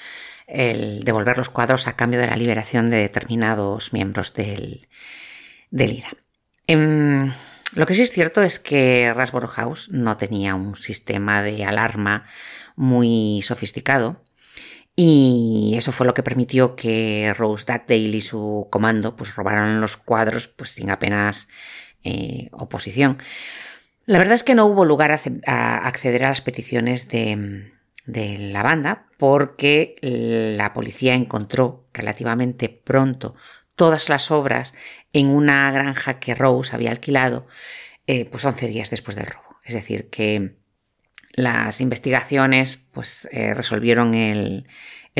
el 0.48 1.04
devolver 1.04 1.38
los 1.38 1.50
cuadros 1.50 1.88
a 1.88 1.96
cambio 1.96 2.20
de 2.20 2.28
la 2.28 2.36
liberación 2.36 2.90
de 2.90 2.98
determinados 2.98 3.94
miembros 3.94 4.34
del, 4.34 4.88
IRA. 5.72 6.14
Em, 6.68 7.32
lo 7.76 7.86
que 7.86 7.94
sí 7.94 8.02
es 8.02 8.12
cierto 8.12 8.42
es 8.42 8.60
que 8.60 9.14
Rasborough 9.14 9.50
House 9.50 9.90
no 9.92 10.18
tenía 10.18 10.56
un 10.56 10.76
sistema 10.76 11.42
de 11.44 11.66
alarma 11.66 12.26
muy 12.76 13.42
sofisticado 13.44 14.24
y 14.96 15.74
eso 15.76 15.92
fue 15.92 16.06
lo 16.06 16.14
que 16.14 16.24
permitió 16.24 16.76
que 16.76 17.34
Rose 17.38 17.66
Dugdale 17.66 18.18
y 18.18 18.22
su 18.22 18.68
comando 18.70 19.16
pues, 19.16 19.36
robaran 19.36 19.82
los 19.82 19.98
cuadros 19.98 20.48
pues, 20.48 20.72
sin 20.72 20.90
apenas 20.92 21.48
eh, 22.04 22.50
oposición. 22.52 23.18
La 24.06 24.18
verdad 24.18 24.36
es 24.36 24.44
que 24.44 24.56
no 24.56 24.66
hubo 24.66 24.86
lugar 24.86 25.12
a, 25.48 25.78
acceder 25.88 26.26
a 26.26 26.30
las 26.30 26.42
peticiones 26.42 27.08
de, 27.08 27.72
de 28.06 28.38
la 28.38 28.62
banda 28.62 29.08
porque 29.18 29.96
la 30.02 30.74
policía 30.74 31.14
encontró 31.14 31.88
relativamente 31.94 32.70
pronto 32.70 33.36
todas 33.76 34.10
las 34.10 34.30
obras 34.32 34.74
en 35.14 35.28
una 35.28 35.72
granja 35.72 36.20
que 36.20 36.36
Rose 36.36 36.76
había 36.76 36.92
alquilado 36.92 37.48
eh, 38.06 38.26
pues 38.26 38.44
11 38.44 38.68
días 38.68 38.90
después 38.90 39.16
del 39.16 39.28
robo. 39.28 39.58
Es 39.64 39.74
decir, 39.74 40.10
que 40.10 40.58
las 41.34 41.82
investigaciones 41.82 42.78
pues, 42.92 43.28
eh, 43.32 43.54
resolvieron 43.54 44.14
el, 44.14 44.66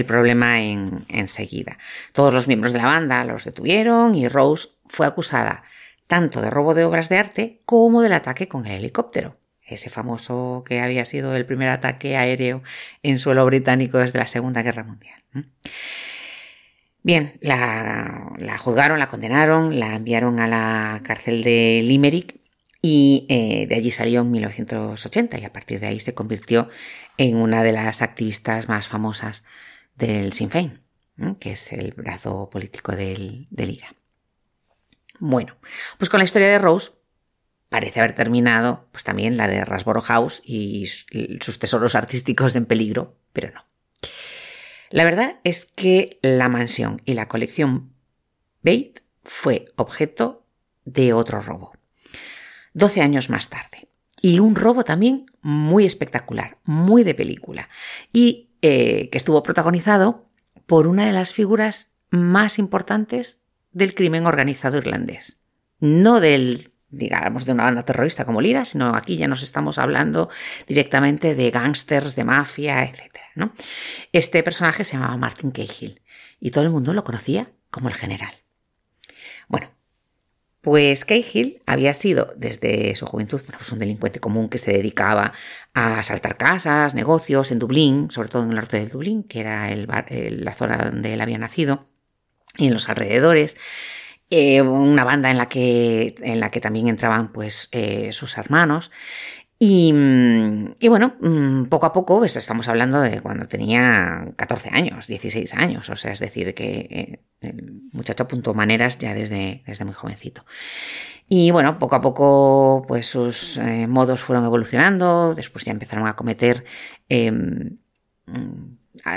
problema 0.08 0.60
enseguida. 0.60 1.78
Todos 2.14 2.34
los 2.34 2.48
miembros 2.48 2.74
de 2.74 2.80
la 2.80 2.86
banda 2.86 3.24
los 3.26 3.46
detuvieron 3.46 4.16
y 4.16 4.28
Rose 4.28 4.70
fue 4.88 5.06
acusada 5.06 5.64
tanto 6.08 6.42
de 6.42 6.50
robo 6.50 6.74
de 6.74 6.84
obras 6.84 7.10
de 7.10 7.18
arte 7.20 7.62
como 7.66 8.02
del 8.02 8.14
ataque 8.14 8.48
con 8.48 8.66
el 8.66 8.74
helicóptero. 8.74 9.38
Ese 9.66 9.90
famoso 9.90 10.64
que 10.66 10.80
había 10.80 11.06
sido 11.06 11.36
el 11.36 11.46
primer 11.46 11.70
ataque 11.70 12.18
aéreo 12.18 12.64
en 13.02 13.20
suelo 13.20 13.46
británico 13.46 14.00
desde 14.00 14.20
la 14.20 14.28
Segunda 14.28 14.62
Guerra 14.62 14.84
Mundial. 14.84 15.22
Bien, 17.04 17.34
la, 17.42 18.34
la 18.38 18.58
juzgaron, 18.58 18.98
la 18.98 19.10
condenaron, 19.10 19.80
la 19.80 19.96
enviaron 19.96 20.40
a 20.40 20.48
la 20.48 21.02
cárcel 21.04 21.44
de 21.44 21.82
Limerick 21.84 22.43
y 22.86 23.26
eh, 23.30 23.66
de 23.66 23.76
allí 23.76 23.92
salió 23.92 24.22
en 24.22 24.32
1980 24.32 25.40
y 25.40 25.46
a 25.46 25.54
partir 25.54 25.80
de 25.80 25.88
ahí 25.88 26.02
se 26.02 26.14
convirtió 26.14 26.68
en 27.18 27.38
una 27.38 27.64
de 27.64 27.72
las 27.72 28.02
activistas 28.02 28.68
más 28.68 28.90
famosas 28.90 29.46
del 29.96 30.34
Sinn 30.34 30.50
Féin, 30.50 30.82
que 31.40 31.54
es 31.54 31.72
el 31.72 31.94
brazo 31.94 32.50
político 32.50 32.92
del, 32.92 33.48
del 33.50 33.70
IRA. 33.70 33.96
Bueno, 35.20 35.56
pues 35.98 36.10
con 36.10 36.18
la 36.18 36.26
historia 36.26 36.50
de 36.50 36.60
Rose 36.60 36.92
parece 37.70 38.02
haber 38.02 38.16
terminado 38.16 38.90
pues 38.92 39.06
también 39.06 39.38
la 39.38 39.48
de 39.48 39.64
Rasborough 39.64 40.04
House 40.04 40.42
y 40.44 40.88
sus 41.40 41.60
tesoros 41.60 41.96
artísticos 41.96 42.54
en 42.58 42.66
peligro, 42.66 43.16
pero 43.32 43.50
no. 43.52 43.66
La 44.90 45.06
verdad 45.06 45.38
es 45.46 45.68
que 45.68 46.20
la 46.22 46.50
mansión 46.50 47.02
y 47.06 47.14
la 47.14 47.30
colección 47.30 47.94
Bate 48.62 48.96
fue 49.24 49.68
objeto 49.78 50.46
de 50.84 51.14
otro 51.14 51.40
robo. 51.40 51.73
12 52.74 53.02
años 53.02 53.30
más 53.30 53.50
tarde. 53.50 53.88
Y 54.22 54.40
un 54.40 54.56
robo 54.56 54.84
también 54.84 55.26
muy 55.42 55.86
espectacular, 55.86 56.58
muy 56.64 57.04
de 57.04 57.14
película. 57.14 57.70
Y 58.12 58.52
eh, 58.62 59.10
que 59.12 59.18
estuvo 59.18 59.44
protagonizado 59.44 60.30
por 60.66 60.88
una 60.88 61.06
de 61.06 61.12
las 61.12 61.34
figuras 61.34 61.96
más 62.10 62.60
importantes 62.60 63.44
del 63.72 63.94
crimen 63.94 64.26
organizado 64.26 64.78
irlandés. 64.78 65.40
No 65.80 66.22
del, 66.22 66.72
digamos, 66.90 67.46
de 67.46 67.52
una 67.52 67.66
banda 67.66 67.84
terrorista 67.84 68.24
como 68.24 68.40
Lira, 68.40 68.64
sino 68.64 68.96
aquí 68.96 69.18
ya 69.18 69.28
nos 69.28 69.44
estamos 69.44 69.78
hablando 69.78 70.30
directamente 70.68 71.36
de 71.36 71.50
gángsters, 71.50 72.16
de 72.16 72.24
mafia, 72.24 72.84
etc. 72.84 73.18
¿no? 73.36 73.52
Este 74.14 74.44
personaje 74.44 74.84
se 74.84 74.94
llamaba 74.94 75.18
Martin 75.18 75.52
Cahill 75.52 76.02
y 76.40 76.52
todo 76.52 76.64
el 76.64 76.70
mundo 76.70 76.94
lo 76.94 77.04
conocía 77.04 77.52
como 77.70 77.90
el 77.90 77.96
general. 77.96 78.43
Pues 80.64 81.04
Cahill 81.04 81.62
había 81.66 81.94
sido 81.94 82.34
desde 82.38 82.96
su 82.96 83.06
juventud 83.06 83.42
pues 83.58 83.70
un 83.74 83.80
delincuente 83.80 84.22
común 84.22 84.48
que 84.48 84.58
se 84.58 84.72
dedicaba 84.72 85.34
a 85.74 86.00
asaltar 86.00 86.38
casas, 86.38 86.94
negocios 86.96 87.52
en 87.52 87.60
Dublín, 87.60 88.10
sobre 88.10 88.30
todo 88.30 88.44
en 88.44 88.50
el 88.52 88.56
norte 88.56 88.80
de 88.80 88.86
Dublín, 88.86 89.24
que 89.24 89.42
era 89.42 89.70
la 89.76 90.56
zona 90.56 90.78
donde 90.78 91.14
él 91.16 91.20
había 91.20 91.38
nacido, 91.38 91.90
y 92.56 92.68
en 92.68 92.74
los 92.74 92.88
alrededores. 92.88 93.58
Eh, 94.30 94.62
una 94.62 95.04
banda 95.04 95.30
en 95.32 95.38
la 95.38 95.50
que, 95.50 96.16
en 96.20 96.40
la 96.40 96.50
que 96.50 96.62
también 96.62 96.88
entraban 96.88 97.34
pues, 97.34 97.68
eh, 97.74 98.14
sus 98.14 98.38
hermanos. 98.38 98.90
Mm, 99.66 100.76
y, 100.80 100.88
bueno, 100.90 101.16
mm, 101.22 101.66
poco 101.66 101.86
a 101.86 101.94
poco, 101.94 102.26
esto 102.26 102.40
estamos 102.40 102.68
hablando 102.68 103.00
de 103.00 103.22
cuando 103.22 103.48
tenía 103.48 104.34
14 104.36 104.70
años, 104.74 105.08
16 105.08 105.54
años, 105.54 105.90
o 105.90 105.96
sea, 105.96 106.12
es 106.12 106.20
decir, 106.20 106.54
que 106.54 106.88
eh, 106.90 107.20
el 107.42 107.82
muchacho 107.94 108.24
apuntó 108.24 108.54
maneras 108.54 108.98
ya 108.98 109.14
desde, 109.14 109.64
desde 109.66 109.86
muy 109.86 109.94
jovencito. 109.94 110.46
Y 111.30 111.52
bueno, 111.52 111.80
poco 111.80 111.96
a 111.96 112.02
poco, 112.02 112.84
pues 112.88 113.08
sus 113.08 113.58
eh, 113.58 113.88
modos 113.88 114.22
fueron 114.22 114.44
evolucionando, 114.46 115.34
después 115.34 115.64
ya 115.64 115.72
empezaron 115.72 116.08
a 116.08 116.16
cometer 116.18 116.66
em, 117.08 117.78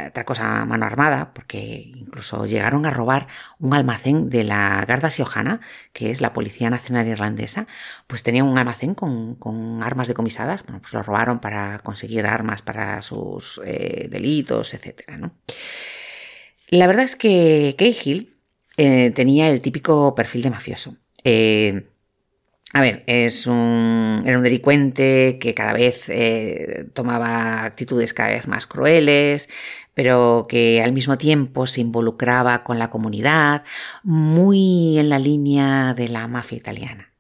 otra 0.09 0.25
cosa 0.25 0.63
a 0.63 0.67
mano 0.67 0.87
armada, 0.87 1.33
porque 1.35 1.93
incluso 1.95 2.47
llegaron 2.47 2.87
a 2.87 2.91
robar 2.91 3.27
un 3.59 3.75
almacén 3.75 4.31
de 4.31 4.45
la 4.45 4.85
Garda 4.87 5.11
Siojana, 5.11 5.61
que 5.93 6.11
es 6.11 6.21
la 6.21 6.33
Policía 6.33 6.71
Nacional 6.71 7.07
Irlandesa, 7.07 7.67
pues 8.07 8.23
tenía 8.23 8.43
un 8.43 8.57
almacén 8.57 8.95
con, 8.95 9.83
armas 9.83 10.09
decomisadas, 10.09 10.63
bueno, 10.65 10.81
pues 10.81 10.93
lo 10.95 11.03
robaron 11.03 11.41
para 11.41 11.81
conseguir 11.81 12.27
armas 12.27 12.63
para 12.63 13.03
sus 13.03 13.61
eh, 13.65 14.09
delitos, 14.11 14.73
etc. 14.75 15.03
La 16.69 16.87
verdad 16.87 17.05
es 17.05 17.17
que 17.17 17.75
Cahill 17.79 18.35
eh, 18.77 19.11
tenía 19.15 19.49
el 19.51 19.61
típico 19.61 20.15
perfil 20.15 20.43
de 20.43 20.51
mafioso. 20.51 20.97
Eh, 21.23 21.87
a 22.77 22.83
ver, 22.83 23.05
es 23.07 23.47
un, 23.47 24.23
era 24.27 24.37
un 24.37 24.45
delincuente 24.45 25.39
que 25.41 25.55
cada 25.55 25.73
vez 25.73 26.11
eh, 26.11 26.87
tomaba 26.93 27.65
actitudes 27.65 28.13
cada 28.13 28.29
vez 28.29 28.47
más 28.47 28.67
crueles, 28.67 29.49
pero 29.95 30.45
que 30.47 30.83
al 30.83 30.93
mismo 30.93 31.17
tiempo 31.17 31.67
se 31.67 31.81
involucraba 31.81 32.65
con 32.65 32.79
la 32.79 32.91
comunidad, 32.91 33.65
muy 34.03 34.99
en 34.99 35.09
la 35.09 35.19
línea 35.19 35.95
de 35.95 36.09
la 36.11 36.29
mafia 36.29 36.59
italiana. 36.59 37.15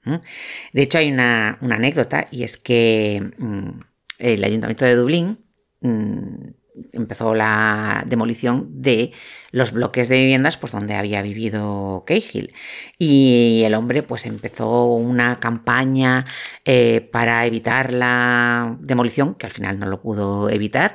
De 0.74 0.82
hecho, 0.82 0.98
hay 0.98 1.10
una, 1.10 1.58
anécdota 1.62 2.28
y 2.30 2.42
es 2.42 2.58
que 2.58 3.32
mm, 3.38 3.80
el 4.18 4.44
ayuntamiento 4.44 4.84
de 4.84 4.94
Dublín 4.94 5.38
mm, 5.80 6.48
empezó 6.92 7.34
la 7.34 8.04
demolición 8.06 8.82
de 8.82 9.12
los 9.50 9.72
bloques 9.72 10.08
de 10.08 10.18
viviendas 10.18 10.56
pues, 10.56 10.72
donde 10.72 10.94
había 10.94 11.22
vivido 11.22 12.04
Cahill. 12.06 12.52
Y 12.98 13.62
el 13.64 13.74
hombre 13.74 14.02
pues, 14.02 14.26
empezó 14.26 14.84
una 14.84 15.40
campaña 15.40 16.24
eh, 16.64 17.08
para 17.12 17.46
evitar 17.46 17.92
la 17.92 18.76
demolición, 18.80 19.34
que 19.34 19.46
al 19.46 19.52
final 19.52 19.78
no 19.78 19.86
lo 19.86 20.00
pudo 20.00 20.50
evitar. 20.50 20.94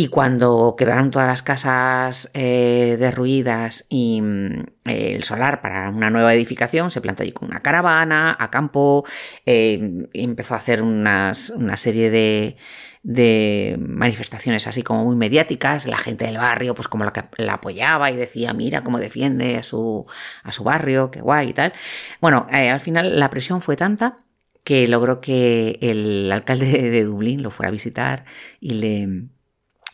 Y 0.00 0.08
cuando 0.08 0.76
quedaron 0.78 1.10
todas 1.10 1.28
las 1.28 1.42
casas 1.42 2.30
eh, 2.32 2.96
derruidas 2.98 3.84
y 3.90 4.22
mm, 4.22 4.64
el 4.86 5.24
solar 5.24 5.60
para 5.60 5.90
una 5.90 6.08
nueva 6.08 6.32
edificación, 6.32 6.90
se 6.90 7.02
plantó 7.02 7.22
allí 7.22 7.32
con 7.32 7.50
una 7.50 7.60
caravana, 7.60 8.34
acampó, 8.40 9.04
eh, 9.44 10.08
empezó 10.14 10.54
a 10.54 10.56
hacer 10.56 10.80
una 10.82 11.34
serie 11.34 12.10
de, 12.10 12.56
de 13.02 13.76
manifestaciones 13.78 14.66
así 14.66 14.82
como 14.82 15.04
muy 15.04 15.16
mediáticas, 15.16 15.86
la 15.86 15.98
gente 15.98 16.24
del 16.24 16.38
barrio 16.38 16.74
pues 16.74 16.88
como 16.88 17.04
la, 17.04 17.12
que 17.12 17.24
la 17.36 17.52
apoyaba 17.56 18.10
y 18.10 18.16
decía, 18.16 18.54
mira 18.54 18.82
cómo 18.82 18.98
defiende 18.98 19.58
a 19.58 19.62
su, 19.62 20.06
a 20.42 20.50
su 20.50 20.64
barrio, 20.64 21.10
qué 21.10 21.20
guay 21.20 21.50
y 21.50 21.52
tal. 21.52 21.74
Bueno, 22.22 22.46
eh, 22.50 22.70
al 22.70 22.80
final 22.80 23.20
la 23.20 23.28
presión 23.28 23.60
fue 23.60 23.76
tanta 23.76 24.16
que 24.64 24.88
logró 24.88 25.20
que 25.20 25.78
el 25.82 26.32
alcalde 26.32 26.90
de 26.90 27.04
Dublín 27.04 27.42
lo 27.42 27.50
fuera 27.50 27.68
a 27.68 27.72
visitar 27.72 28.24
y 28.60 28.70
le, 28.70 29.28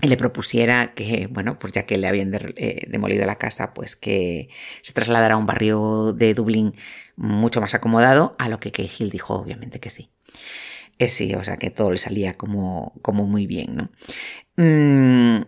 le 0.01 0.17
propusiera 0.17 0.95
que, 0.95 1.27
bueno, 1.31 1.59
pues 1.59 1.73
ya 1.73 1.85
que 1.85 1.99
le 1.99 2.07
habían 2.09 2.33
eh, 2.35 2.87
demolido 2.89 3.25
la 3.27 3.37
casa, 3.37 3.73
pues 3.73 3.97
que 3.97 4.49
se 4.83 4.93
trasladara 4.93 5.35
a 5.35 5.39
un 5.39 5.47
barrio 5.47 6.13
de 6.13 6.35
Dublín 6.35 6.75
mucho 7.17 7.61
más 7.61 7.75
acomodado, 7.75 8.37
a 8.39 8.49
lo 8.49 8.61
que 8.61 8.73
Cahill 8.73 9.11
dijo 9.11 9.35
obviamente 9.35 9.81
que 9.81 9.91
sí. 9.91 10.11
Eh, 10.99 11.09
sí, 11.09 11.35
o 11.35 11.45
sea 11.45 11.57
que 11.57 11.71
todo 11.71 11.91
le 11.91 11.99
salía 11.99 12.35
como, 12.35 12.95
como 13.03 13.27
muy 13.27 13.47
bien, 13.47 13.77
¿no? 13.77 13.91
Mm, 14.57 15.45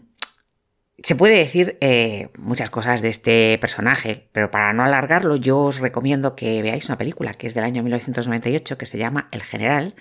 se 1.03 1.15
puede 1.15 1.37
decir 1.37 1.79
eh, 1.81 2.29
muchas 2.39 2.71
cosas 2.71 3.03
de 3.03 3.09
este 3.09 3.57
personaje, 3.59 4.29
pero 4.33 4.51
para 4.51 4.73
no 4.73 4.83
alargarlo 4.83 5.37
yo 5.37 5.61
os 5.61 5.79
recomiendo 5.79 6.35
que 6.35 6.61
veáis 6.61 6.87
una 6.87 6.99
película 6.99 7.35
que 7.35 7.47
es 7.47 7.55
del 7.55 7.65
año 7.65 7.83
1998 7.83 8.77
que 8.77 8.87
se 8.87 8.99
llama 8.99 9.29
El 9.31 9.43
General, 9.43 9.95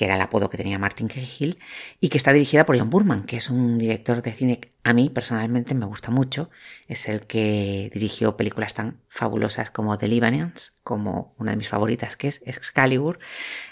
que 0.00 0.06
era 0.06 0.14
el 0.14 0.22
apodo 0.22 0.48
que 0.48 0.56
tenía 0.56 0.78
Martin 0.78 1.08
Cahill, 1.08 1.58
y 2.00 2.08
que 2.08 2.16
está 2.16 2.32
dirigida 2.32 2.64
por 2.64 2.78
John 2.78 2.88
Burman, 2.88 3.24
que 3.24 3.36
es 3.36 3.50
un 3.50 3.76
director 3.76 4.22
de 4.22 4.32
cine 4.32 4.58
que 4.58 4.72
a 4.82 4.94
mí 4.94 5.10
personalmente 5.10 5.74
me 5.74 5.84
gusta 5.84 6.10
mucho. 6.10 6.48
Es 6.88 7.06
el 7.06 7.26
que 7.26 7.90
dirigió 7.92 8.34
películas 8.34 8.72
tan 8.72 9.02
fabulosas 9.10 9.70
como 9.70 9.98
The 9.98 10.08
Libanons, 10.08 10.78
como 10.84 11.34
una 11.36 11.50
de 11.50 11.58
mis 11.58 11.68
favoritas, 11.68 12.16
que 12.16 12.28
es 12.28 12.40
Excalibur, 12.46 13.18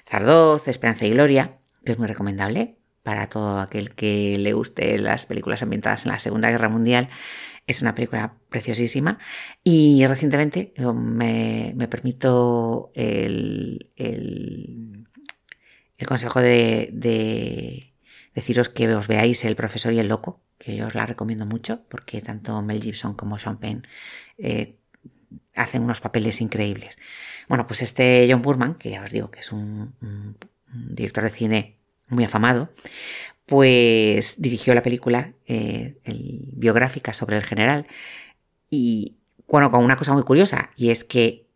Zardoz, 0.07 0.69
Esperanza 0.69 1.07
y 1.07 1.12
Gloria, 1.12 1.61
que 1.83 1.93
es 1.93 1.99
muy 1.99 2.09
recomendable 2.09 2.77
para 3.03 3.31
todo 3.31 3.61
aquel 3.61 3.95
que 3.95 4.37
le 4.37 4.53
guste 4.53 4.99
las 4.99 5.25
películas 5.25 5.62
ambientadas 5.62 6.05
en 6.05 6.12
la 6.12 6.19
Segunda 6.19 6.51
Guerra 6.51 6.69
Mundial. 6.69 7.09
Es 7.67 7.81
una 7.81 7.95
película 7.95 8.35
preciosísima 8.51 9.19
y 9.64 10.05
recientemente 10.07 10.75
me, 10.77 11.88
permito 11.88 12.91
el 12.95 13.93
el 13.97 15.08
consejo 16.07 16.41
de, 16.41 17.93
deciros 18.35 18.69
que 18.69 18.89
os 18.95 19.09
veáis 19.09 19.45
El 19.45 19.57
profesor 19.57 19.93
y 19.93 19.99
el 19.99 20.09
loco, 20.09 20.41
que 20.59 20.77
yo 20.77 20.87
os 20.87 20.95
la 20.95 21.07
recomiendo 21.07 21.45
mucho, 21.45 21.83
porque 21.89 22.23
tanto 22.23 22.63
Mel 22.63 22.83
Gibson 22.83 23.15
como 23.15 23.39
Sean 23.39 23.59
Penn 23.59 23.87
eh, 24.39 24.77
hacen 25.55 25.83
unos 25.83 26.01
papeles 26.01 26.41
increíbles. 26.41 26.99
Bueno, 27.49 27.67
pues 27.67 27.83
este 27.83 28.27
John 28.31 28.43
Burman, 28.43 28.75
que 28.75 28.91
ya 28.91 29.03
os 29.03 29.11
digo 29.11 29.31
que 29.31 29.41
es 29.41 29.53
un, 29.53 29.95
director 30.71 31.25
de 31.25 31.31
cine 31.31 31.77
muy 32.09 32.25
afamado, 32.25 32.71
pues 33.47 34.41
dirigió 34.41 34.75
la 34.75 34.83
película 34.83 35.33
eh, 35.47 35.97
biográfica 36.05 37.13
sobre 37.13 37.37
el 37.37 37.43
general 37.43 37.87
y, 38.71 39.17
bueno, 39.49 39.71
con 39.71 39.83
una 39.83 39.97
cosa 39.97 40.13
muy 40.13 40.23
curiosa, 40.23 40.71
y 40.77 40.91
es 40.91 41.05
que 41.05 41.47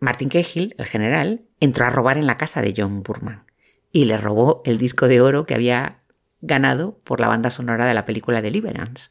Martin 0.00 0.28
Cahill, 0.28 0.74
el 0.78 0.86
general, 0.86 1.42
entró 1.60 1.86
a 1.86 1.90
robar 1.90 2.18
en 2.18 2.26
la 2.26 2.36
casa 2.36 2.62
de 2.62 2.74
John 2.76 3.02
Burman 3.02 3.47
y 3.92 4.04
le 4.04 4.16
robó 4.16 4.62
el 4.64 4.78
disco 4.78 5.08
de 5.08 5.20
oro 5.20 5.44
que 5.44 5.54
había 5.54 6.00
ganado 6.40 6.98
por 7.04 7.20
la 7.20 7.28
banda 7.28 7.50
sonora 7.50 7.86
de 7.86 7.94
la 7.94 8.04
película 8.04 8.38
de 8.38 8.48
Deliverance. 8.48 9.10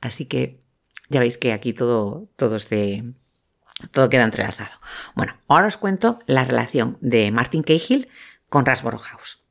Así 0.00 0.26
que 0.26 0.60
ya 1.08 1.20
veis 1.20 1.38
que 1.38 1.52
aquí 1.52 1.72
todo, 1.72 2.28
todo, 2.36 2.58
todo 3.90 4.10
queda 4.10 4.24
entrelazado. 4.24 4.72
Bueno, 5.14 5.34
ahora 5.48 5.66
os 5.66 5.76
cuento 5.76 6.18
la 6.26 6.44
relación 6.44 6.98
de 7.00 7.30
Martin 7.30 7.62
Cahill 7.62 8.08
con 8.48 8.64
Rasborough 8.66 9.02
House. 9.02 9.42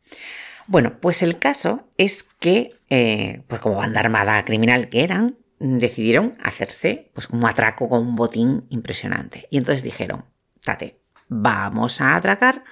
Bueno, 0.67 0.99
pues 0.99 1.21
el 1.21 1.37
caso 1.37 1.87
es 1.97 2.23
que, 2.23 2.79
eh, 2.89 3.43
pues 3.47 3.61
como 3.61 3.75
banda 3.75 3.99
armada 3.99 4.43
criminal 4.45 4.89
que 4.89 5.03
eran, 5.03 5.37
decidieron 5.59 6.37
hacerse 6.41 7.11
pues 7.13 7.29
un 7.29 7.45
atraco 7.45 7.87
con 7.87 8.01
un 8.01 8.15
botín 8.15 8.65
impresionante. 8.69 9.47
Y 9.51 9.57
entonces 9.57 9.83
dijeron, 9.83 10.25
tate, 10.63 10.99
vamos 11.27 12.01
a 12.01 12.15
atracar 12.15 12.63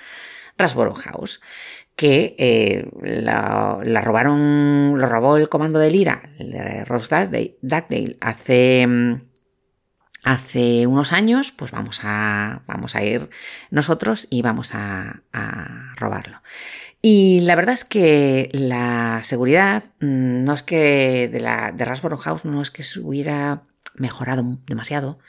Rasborough 0.57 0.97
House 0.97 1.39
que 1.99 2.33
eh, 2.38 2.89
la, 3.03 4.01
robaron, 4.01 4.97
lo 4.97 5.05
robó 5.05 5.35
el 5.35 5.49
comando 5.49 5.79
de 5.79 5.91
Lira, 5.91 6.29
el 6.39 6.51
de 6.51 6.85
Ross 6.85 7.09
Dugdale, 7.09 8.17
hace, 8.21 8.88
hace 10.23 10.88
unos 10.88 11.12
años, 11.12 11.51
pues 11.51 11.71
vamos 11.71 11.99
a, 12.03 12.62
vamos 12.67 12.95
a 12.95 13.03
ir 13.03 13.29
nosotros 13.69 14.27
y 14.29 14.41
vamos 14.41 14.75
a, 14.75 15.23
robarlo. 15.97 16.41
Y 17.01 17.41
la 17.41 17.55
verdad 17.55 17.73
es 17.73 17.83
que 17.83 18.49
la 18.53 19.19
seguridad 19.25 19.83
mm, 19.99 20.45
no 20.45 20.53
es 20.53 20.63
que 20.63 21.27
de, 21.27 21.41
la, 21.41 21.73
de 21.73 21.83
House 21.83 22.45
no 22.45 22.62
es 22.62 22.71
que 22.71 22.83
hubiera 23.01 23.63
mejorado 23.95 24.57
demasiado 24.67 25.19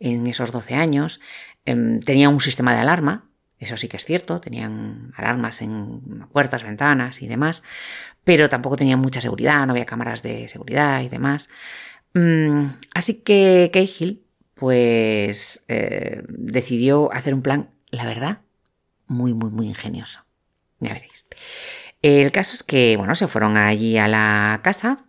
en 0.00 0.26
esos 0.26 0.52
12 0.52 0.74
años. 0.74 1.20
Em, 1.66 2.00
tenía 2.00 2.30
un 2.30 2.40
sistema 2.40 2.72
de 2.72 2.80
alarma, 2.80 3.28
eso 3.58 3.76
sí 3.76 3.88
que 3.88 3.96
es 3.96 4.04
cierto, 4.04 4.40
tenían 4.40 5.12
alarmas 5.16 5.62
en 5.62 6.26
puertas, 6.32 6.62
ventanas 6.62 7.22
y 7.22 7.28
demás, 7.28 7.62
pero 8.24 8.48
tampoco 8.48 8.76
tenían 8.76 9.00
mucha 9.00 9.20
seguridad, 9.20 9.66
no 9.66 9.72
había 9.72 9.86
cámaras 9.86 10.22
de 10.22 10.48
seguridad 10.48 11.02
y 11.02 11.08
demás. 11.08 11.48
Mm, 12.14 12.66
así 12.94 13.22
que 13.22 13.70
Cahill 13.72 14.24
pues 14.54 15.64
eh, 15.68 16.22
decidió 16.28 17.12
hacer 17.12 17.34
un 17.34 17.42
plan, 17.42 17.70
la 17.90 18.06
verdad, 18.06 18.38
muy, 19.06 19.34
muy, 19.34 19.50
muy 19.50 19.66
ingenioso. 19.66 20.20
Ya 20.80 20.92
veréis. 20.92 21.26
El 22.02 22.32
caso 22.32 22.54
es 22.54 22.62
que, 22.62 22.96
bueno, 22.96 23.14
se 23.14 23.28
fueron 23.28 23.56
allí 23.56 23.98
a 23.98 24.08
la 24.08 24.60
casa, 24.62 25.06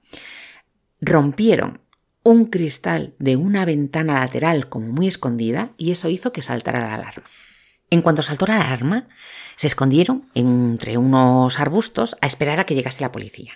rompieron 1.02 1.82
un 2.24 2.46
cristal 2.46 3.14
de 3.20 3.36
una 3.36 3.66
ventana 3.66 4.20
lateral 4.22 4.68
como 4.68 4.88
muy 4.88 5.08
escondida 5.08 5.72
y 5.78 5.92
eso 5.92 6.10
hizo 6.10 6.34
que 6.34 6.42
saltara 6.42 6.80
la 6.80 6.96
alarma. 6.96 7.26
En 7.96 8.02
cuanto 8.02 8.22
saltó 8.22 8.46
la 8.46 8.58
alarma, 8.58 9.08
se 9.56 9.68
escondieron 9.68 10.26
entre 10.34 10.98
unos 10.98 11.62
arbustos 11.62 12.18
a 12.20 12.28
esperar 12.28 12.60
a 12.60 12.66
que 12.66 12.76
llegase 12.76 13.00
la 13.00 13.14
policía. 13.14 13.54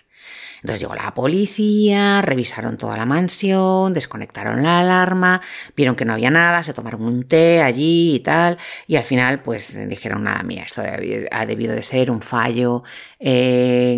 Entonces 0.62 0.80
llegó 0.80 0.96
la 0.96 1.14
policía, 1.14 2.22
revisaron 2.22 2.78
toda 2.78 2.96
la 2.96 3.06
mansión, 3.06 3.94
desconectaron 3.94 4.64
la 4.64 4.80
alarma, 4.80 5.42
vieron 5.76 5.98
que 5.98 6.06
no 6.06 6.14
había 6.14 6.32
nada, 6.32 6.64
se 6.64 6.74
tomaron 6.74 7.04
un 7.04 7.28
té 7.28 7.62
allí 7.62 8.16
y 8.16 8.22
tal, 8.22 8.58
y 8.88 8.96
al 8.96 9.04
final 9.04 9.42
pues 9.42 9.78
dijeron, 9.90 10.24
nada, 10.24 10.42
mía, 10.44 10.64
esto 10.66 10.82
ha 10.82 11.46
debido 11.46 11.76
de 11.76 11.84
ser 11.84 12.10
un 12.10 12.22
fallo 12.22 12.84
de 13.20 13.98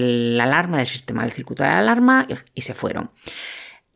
la 0.00 0.44
alarma, 0.44 0.78
del 0.78 0.86
sistema 0.86 1.24
del 1.24 1.32
circuito 1.32 1.64
de 1.64 1.70
alarma, 1.70 2.28
y 2.54 2.62
se 2.62 2.74
fueron. 2.74 3.10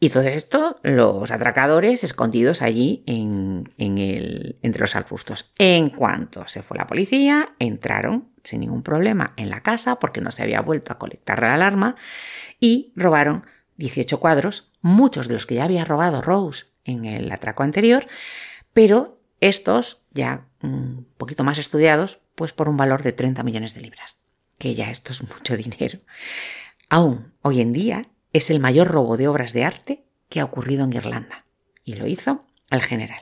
Y 0.02 0.08
todo 0.08 0.22
esto, 0.22 0.80
los 0.82 1.30
atracadores 1.30 2.04
escondidos 2.04 2.62
allí 2.62 3.04
en, 3.06 3.70
el, 3.76 4.58
entre 4.62 4.80
los 4.80 4.96
arbustos. 4.96 5.52
En 5.58 5.90
cuanto 5.90 6.48
se 6.48 6.62
fue 6.62 6.78
la 6.78 6.86
policía, 6.86 7.54
entraron 7.58 8.30
sin 8.42 8.60
ningún 8.60 8.82
problema 8.82 9.34
en 9.36 9.50
la 9.50 9.62
casa 9.62 9.98
porque 9.98 10.22
no 10.22 10.30
se 10.30 10.42
había 10.42 10.62
vuelto 10.62 10.94
a 10.94 10.98
colectar 10.98 11.42
la 11.42 11.52
alarma 11.52 11.96
y 12.58 12.94
robaron 12.96 13.44
18 13.76 14.18
cuadros, 14.20 14.72
muchos 14.80 15.28
de 15.28 15.34
los 15.34 15.44
que 15.44 15.56
ya 15.56 15.64
había 15.64 15.84
robado 15.84 16.22
Rose 16.22 16.64
en 16.84 17.04
el 17.04 17.30
atraco 17.30 17.62
anterior, 17.62 18.06
pero 18.72 19.20
estos 19.40 20.06
ya 20.12 20.46
un 20.62 21.06
poquito 21.18 21.44
más 21.44 21.58
estudiados, 21.58 22.20
pues 22.36 22.54
por 22.54 22.70
un 22.70 22.78
valor 22.78 23.02
de 23.02 23.12
30 23.12 23.42
millones 23.42 23.74
de 23.74 23.82
libras, 23.82 24.16
que 24.56 24.74
ya 24.74 24.90
esto 24.90 25.12
es 25.12 25.22
mucho 25.22 25.58
dinero. 25.58 26.00
Aún 26.88 27.34
hoy 27.42 27.60
en 27.60 27.74
día 27.74 28.08
es 28.32 28.50
el 28.50 28.60
mayor 28.60 28.88
robo 28.88 29.16
de 29.16 29.28
obras 29.28 29.52
de 29.52 29.64
arte 29.64 30.04
que 30.28 30.40
ha 30.40 30.44
ocurrido 30.44 30.84
en 30.84 30.92
Irlanda. 30.92 31.44
Y 31.84 31.94
lo 31.94 32.06
hizo 32.06 32.46
el 32.70 32.82
general. 32.82 33.20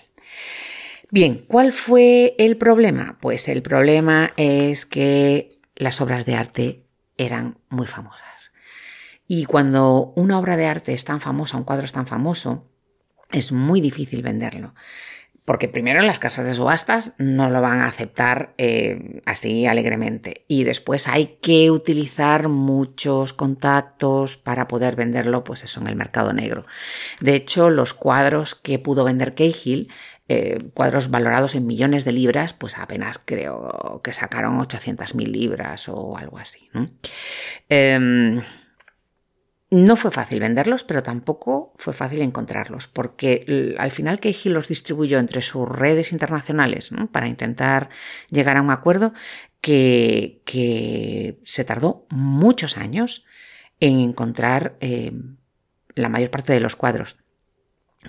Bien, 1.10 1.44
¿cuál 1.48 1.72
fue 1.72 2.34
el 2.38 2.58
problema? 2.58 3.16
Pues 3.20 3.48
el 3.48 3.62
problema 3.62 4.32
es 4.36 4.84
que 4.84 5.50
las 5.74 6.00
obras 6.00 6.26
de 6.26 6.34
arte 6.34 6.84
eran 7.16 7.58
muy 7.70 7.86
famosas. 7.86 8.52
Y 9.26 9.44
cuando 9.46 10.12
una 10.16 10.38
obra 10.38 10.56
de 10.56 10.66
arte 10.66 10.92
es 10.92 11.04
tan 11.04 11.20
famosa, 11.20 11.56
un 11.56 11.64
cuadro 11.64 11.84
es 11.86 11.92
tan 11.92 12.06
famoso, 12.06 12.68
es 13.30 13.52
muy 13.52 13.80
difícil 13.80 14.22
venderlo. 14.22 14.74
Porque 15.48 15.66
primero 15.66 16.02
las 16.02 16.18
casas 16.18 16.44
de 16.44 16.52
subastas 16.52 17.12
no 17.16 17.48
lo 17.48 17.62
van 17.62 17.80
a 17.80 17.88
aceptar 17.88 18.52
eh, 18.58 19.22
así 19.24 19.64
alegremente. 19.64 20.44
Y 20.46 20.64
después 20.64 21.08
hay 21.08 21.38
que 21.40 21.70
utilizar 21.70 22.50
muchos 22.50 23.32
contactos 23.32 24.36
para 24.36 24.68
poder 24.68 24.94
venderlo, 24.94 25.44
pues 25.44 25.64
eso, 25.64 25.80
en 25.80 25.86
el 25.86 25.96
mercado 25.96 26.34
negro. 26.34 26.66
De 27.22 27.34
hecho, 27.34 27.70
los 27.70 27.94
cuadros 27.94 28.54
que 28.54 28.78
pudo 28.78 29.04
vender 29.04 29.34
Cahill, 29.34 29.90
eh, 30.28 30.68
cuadros 30.74 31.10
valorados 31.10 31.54
en 31.54 31.66
millones 31.66 32.04
de 32.04 32.12
libras, 32.12 32.52
pues 32.52 32.76
apenas 32.76 33.18
creo 33.18 34.02
que 34.04 34.12
sacaron 34.12 34.58
800.000 34.58 35.28
libras 35.28 35.88
o 35.88 36.18
algo 36.18 36.36
así. 36.36 36.68
Em, 37.70 38.42
no 39.70 39.96
fue 39.96 40.10
fácil 40.10 40.40
venderlos, 40.40 40.82
pero 40.82 41.02
tampoco 41.02 41.74
fue 41.76 41.92
fácil 41.92 42.22
encontrarlos, 42.22 42.86
porque 42.86 43.76
al 43.78 43.90
final 43.90 44.18
Cahill 44.18 44.54
los 44.54 44.68
distribuyó 44.68 45.18
entre 45.18 45.42
sus 45.42 45.68
redes 45.68 46.12
internacionales 46.12 46.90
para 47.12 47.28
intentar 47.28 47.90
llegar 48.30 48.56
a 48.56 48.62
un 48.62 48.70
acuerdo 48.70 49.12
que, 49.60 50.40
se 51.44 51.64
tardó 51.64 52.06
muchos 52.08 52.78
años 52.78 53.24
en 53.80 54.00
encontrar 54.00 54.76
eh, 54.80 55.12
la 55.94 56.08
mayor 56.08 56.30
parte 56.30 56.52
de 56.52 56.60
los 56.60 56.74
cuadros. 56.74 57.16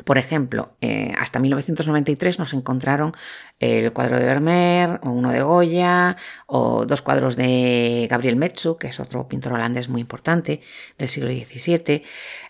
Por 0.05 0.19
ejemplo, 0.19 0.75
eh, 0.81 1.13
hasta 1.17 1.39
1993 1.39 2.37
nos 2.37 2.53
encontraron 2.53 3.13
el 3.59 3.91
cuadro 3.91 4.19
de 4.19 4.25
Vermeer, 4.25 4.99
o 5.03 5.09
uno 5.09 5.31
de 5.31 5.41
Goya, 5.41 6.15
o 6.45 6.85
dos 6.85 7.01
cuadros 7.01 7.35
de 7.35 8.07
Gabriel 8.09 8.35
Metsu, 8.35 8.77
que 8.77 8.87
es 8.87 8.99
otro 8.99 9.27
pintor 9.27 9.53
holandés 9.53 9.89
muy 9.89 10.01
importante 10.01 10.61
del 10.99 11.09
siglo 11.09 11.31
XVII. 11.31 12.03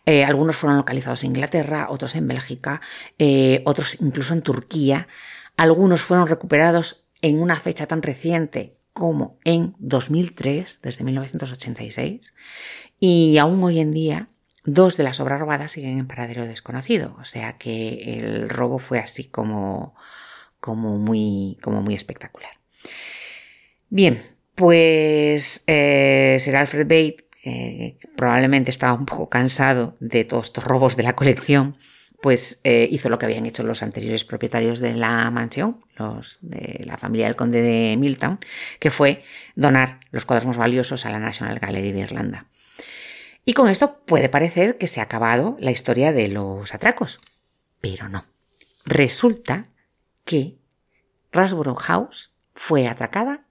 Eh, 0.06 0.25
algunos 0.25 0.58
fueron 0.58 0.78
localizados 0.78 1.23
en 1.23 1.28
Inglaterra, 1.28 1.88
otros 1.89 2.13
en 2.15 2.28
Bélgica, 2.28 2.82
eh, 3.17 3.62
otros 3.65 4.02
incluso 4.02 4.34
en 4.34 4.41
Turquía. 4.41 5.08
Algunos 5.56 6.02
fueron 6.02 6.28
recuperados 6.28 7.06
en 7.21 7.41
una 7.41 7.56
fecha 7.56 7.88
tan 7.88 8.02
reciente 8.02 8.75
como 8.91 9.39
en 9.45 9.75
2003, 9.80 10.80
desde 10.82 11.06
1986. 11.06 12.34
Y 12.99 13.38
aún 13.38 13.63
hoy 13.63 13.80
en 13.80 13.91
día 13.91 14.28
Dos 14.65 14.98
de 14.98 15.04
las 15.04 15.19
obras 15.19 15.39
robadas 15.39 15.72
siguen 15.72 16.00
en 16.00 16.08
paradero 16.08 16.45
desconocido, 16.45 17.15
o 17.19 17.26
sea 17.26 17.58
que 17.58 18.19
el 18.19 18.50
robo 18.50 18.78
fue 18.80 19.00
así 19.00 19.26
como, 19.26 19.95
como, 20.60 20.98
muy, 20.98 21.58
como 21.62 21.82
muy 21.82 21.95
espectacular. 21.95 22.52
Bien, 23.89 24.22
pues 24.56 25.63
eh, 25.67 26.38
Sir 26.39 26.56
Alfred 26.58 26.84
Bate, 26.84 27.30
probablemente 28.15 28.69
estaba 28.69 28.93
un 28.93 29.06
poco 29.06 29.30
cansado 29.30 29.95
de 30.00 30.26
todos 30.26 30.48
estos 30.48 30.63
robos 30.63 30.98
de 30.98 31.04
la 31.04 31.15
colección, 31.15 31.78
pues 32.22 32.60
eh, 32.63 32.88
hizo 32.91 33.10
lo 33.10 33.17
que 33.17 33.26
habían 33.26 33.45
hecho 33.45 33.63
los 33.63 33.82
anteriores 33.82 34.26
propietarios 34.26 34.80
de 34.80 34.93
la 34.93 35.32
mansión, 35.32 35.80
los 35.95 36.39
de 36.41 36.84
la 36.86 36.98
familia 36.98 37.28
del 37.28 37.36
conde 37.36 37.62
de 37.62 37.95
Miltown, 37.98 38.39
que 38.80 38.91
fue 38.91 39.24
donar 39.56 40.02
los 40.12 40.26
cuadros 40.26 40.48
más 40.48 40.58
valiosos 40.58 41.06
a 41.06 41.12
la 41.12 41.19
National 41.19 41.60
Gallery 41.60 41.91
de 41.93 42.00
Irlanda. 42.00 42.45
Y 43.50 43.54
con 43.54 43.68
esto 43.68 43.98
puede 44.06 44.30
parecer 44.30 44.78
que 44.78 44.86
se 44.86 45.00
ha 45.00 45.06
acabado 45.06 45.58
la 45.60 45.72
historia 45.72 46.14
de 46.14 46.28
los 46.28 46.72
atracos, 46.76 47.20
pero 47.82 48.08
no. 48.08 48.26
Resulta 48.86 49.70
que 50.24 50.60
Rasborough 51.32 51.80
House 51.80 52.32
fue 52.54 52.88
atracada 52.88 53.48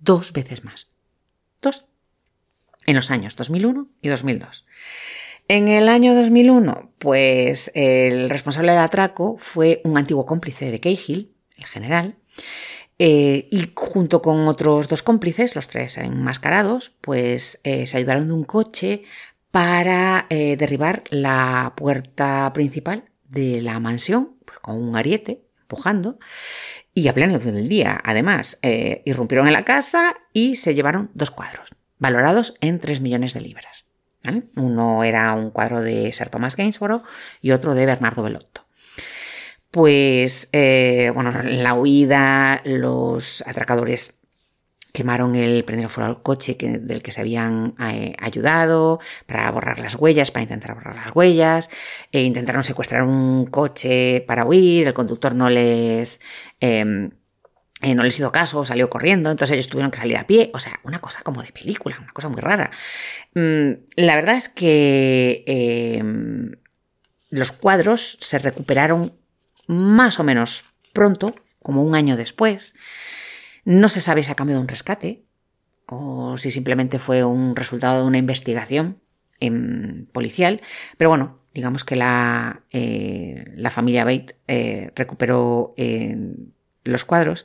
dos 0.00 0.34
veces 0.34 0.64
más. 0.64 0.90
Dos. 1.62 1.86
En 2.84 2.96
los 2.96 3.10
años 3.10 3.36
2001 3.36 3.88
y 4.02 4.08
2002. 4.08 4.66
En 5.48 5.68
el 5.68 5.88
año 5.88 6.14
2001, 6.14 6.92
pues 6.98 7.72
el 7.74 8.28
responsable 8.28 8.72
del 8.72 8.82
atraco 8.82 9.38
fue 9.40 9.80
un 9.82 9.96
antiguo 9.96 10.26
cómplice 10.26 10.70
de 10.70 10.80
Cahill, 10.80 11.32
el 11.56 11.64
general, 11.64 12.16
eh, 12.98 13.48
y 13.50 13.72
junto 13.74 14.20
con 14.20 14.46
otros 14.46 14.88
dos 14.88 15.02
cómplices, 15.02 15.54
los 15.54 15.68
tres 15.68 15.96
enmascarados, 15.96 16.92
pues 17.00 17.60
eh, 17.62 17.86
se 17.86 17.96
ayudaron 17.96 18.26
de 18.26 18.34
un 18.34 18.44
coche 18.44 19.04
para 19.50 20.26
eh, 20.30 20.56
derribar 20.56 21.04
la 21.10 21.72
puerta 21.76 22.50
principal 22.52 23.04
de 23.28 23.62
la 23.62 23.80
mansión 23.80 24.36
pues, 24.44 24.58
con 24.58 24.76
un 24.76 24.96
ariete 24.96 25.44
empujando 25.60 26.18
y 26.94 27.08
a 27.08 27.14
plena 27.14 27.34
luz 27.34 27.44
del 27.44 27.68
día. 27.68 28.00
Además, 28.02 28.58
eh, 28.62 29.02
irrumpieron 29.04 29.46
en 29.46 29.52
la 29.52 29.64
casa 29.64 30.16
y 30.32 30.56
se 30.56 30.74
llevaron 30.74 31.10
dos 31.14 31.30
cuadros, 31.30 31.70
valorados 31.98 32.54
en 32.60 32.80
3 32.80 33.00
millones 33.00 33.34
de 33.34 33.40
libras. 33.40 33.86
Uno 34.56 35.04
era 35.04 35.32
un 35.34 35.50
cuadro 35.50 35.80
de 35.80 36.12
Sir 36.12 36.28
Thomas 36.28 36.56
Gainsborough 36.56 37.02
y 37.40 37.52
otro 37.52 37.74
de 37.74 37.86
Bernardo 37.86 38.22
Bellotto. 38.22 38.66
Pues, 39.70 40.48
eh, 40.52 41.10
bueno, 41.14 41.40
en 41.40 41.62
la 41.62 41.74
huida 41.74 42.62
los 42.64 43.42
atracadores 43.46 44.17
quemaron 44.98 45.36
el 45.36 45.62
prendieron 45.62 45.90
fuego 45.90 46.10
al 46.10 46.22
coche 46.22 46.56
del 46.58 47.02
que 47.02 47.12
se 47.12 47.20
habían 47.20 47.76
eh, 47.78 48.16
ayudado 48.18 48.98
para 49.26 49.48
borrar 49.52 49.78
las 49.78 49.94
huellas, 49.94 50.32
para 50.32 50.42
intentar 50.42 50.74
borrar 50.74 50.96
las 50.96 51.14
huellas, 51.14 51.70
e 52.10 52.22
intentaron 52.22 52.64
secuestrar 52.64 53.04
un 53.04 53.46
coche 53.46 54.24
para 54.26 54.44
huir, 54.44 54.88
el 54.88 54.94
conductor 54.94 55.36
no 55.36 55.48
les... 55.50 56.20
Em, 56.58 57.12
eh, 57.80 57.94
no 57.94 58.02
les 58.02 58.18
hizo 58.18 58.32
caso, 58.32 58.64
salió 58.64 58.90
corriendo, 58.90 59.30
entonces 59.30 59.54
ellos 59.54 59.68
tuvieron 59.68 59.92
que 59.92 59.98
salir 59.98 60.16
a 60.16 60.26
pie, 60.26 60.50
o 60.52 60.58
sea, 60.58 60.80
una 60.82 60.98
cosa 60.98 61.20
como 61.22 61.44
de 61.44 61.52
película, 61.52 61.96
una 62.02 62.12
cosa 62.12 62.28
muy 62.28 62.40
rara. 62.40 62.72
Mm, 63.34 63.70
la 63.94 64.16
verdad 64.16 64.34
es 64.34 64.48
que 64.48 65.44
em, 65.46 66.56
los 67.30 67.52
cuadros 67.52 68.18
se 68.20 68.40
recuperaron 68.40 69.12
más 69.68 70.18
o 70.18 70.24
menos 70.24 70.64
pronto, 70.92 71.36
como 71.62 71.84
un 71.84 71.94
año 71.94 72.16
después. 72.16 72.74
No 73.68 73.88
se 73.88 74.00
sabe 74.00 74.22
si 74.22 74.32
ha 74.32 74.34
cambio 74.34 74.56
de 74.56 74.62
un 74.62 74.68
rescate 74.68 75.26
o 75.84 76.38
si 76.38 76.50
simplemente 76.50 76.98
fue 76.98 77.22
un 77.22 77.54
resultado 77.54 78.00
de 78.00 78.06
una 78.06 78.16
investigación 78.16 79.02
policial, 80.10 80.62
pero 80.96 81.10
bueno, 81.10 81.40
digamos 81.52 81.84
que 81.84 81.94
la, 81.94 82.62
eh, 82.70 83.52
la 83.56 83.70
familia 83.70 84.06
Bate 84.06 84.36
eh, 84.46 84.90
recuperó 84.94 85.74
los 86.82 87.04
cuadros 87.04 87.44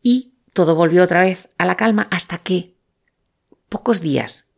y 0.00 0.32
todo 0.54 0.74
volvió 0.74 1.02
otra 1.02 1.20
vez 1.20 1.50
a 1.58 1.66
la 1.66 1.76
calma 1.76 2.08
hasta 2.10 2.38
que 2.38 2.74
pocos 3.68 4.00
días, 4.00 4.48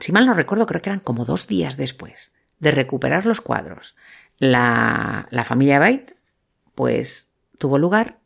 si 0.00 0.10
mal 0.10 0.24
no 0.24 0.32
recuerdo, 0.32 0.64
creo 0.64 0.80
que 0.80 0.88
eran 0.88 1.00
como 1.00 1.26
dos 1.26 1.48
días 1.48 1.76
después 1.76 2.32
de 2.60 2.70
recuperar 2.70 3.26
los 3.26 3.42
cuadros, 3.42 3.94
la, 4.38 5.28
la 5.30 5.44
familia 5.44 5.78
Bate 5.78 6.16
pues 6.74 7.28
tuvo 7.58 7.76
lugar 7.76 8.20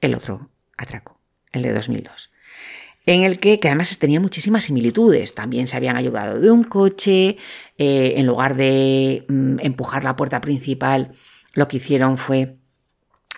el 0.00 0.14
otro 0.14 0.50
atraco, 0.76 1.20
el 1.52 1.62
de 1.62 1.72
2002 1.72 2.30
en 3.06 3.22
el 3.22 3.40
que, 3.40 3.58
además 3.64 3.96
tenía 3.98 4.20
muchísimas 4.20 4.64
similitudes. 4.64 5.34
También 5.34 5.66
se 5.66 5.76
habían 5.76 5.96
ayudado 5.96 6.38
de 6.38 6.50
un 6.50 6.64
coche, 6.64 7.36
eh, 7.78 8.14
en 8.16 8.26
lugar 8.26 8.56
de 8.56 9.24
mm, 9.28 9.58
empujar 9.60 10.04
la 10.04 10.16
puerta 10.16 10.40
principal, 10.40 11.12
lo 11.54 11.66
que 11.66 11.78
hicieron 11.78 12.16
fue 12.18 12.56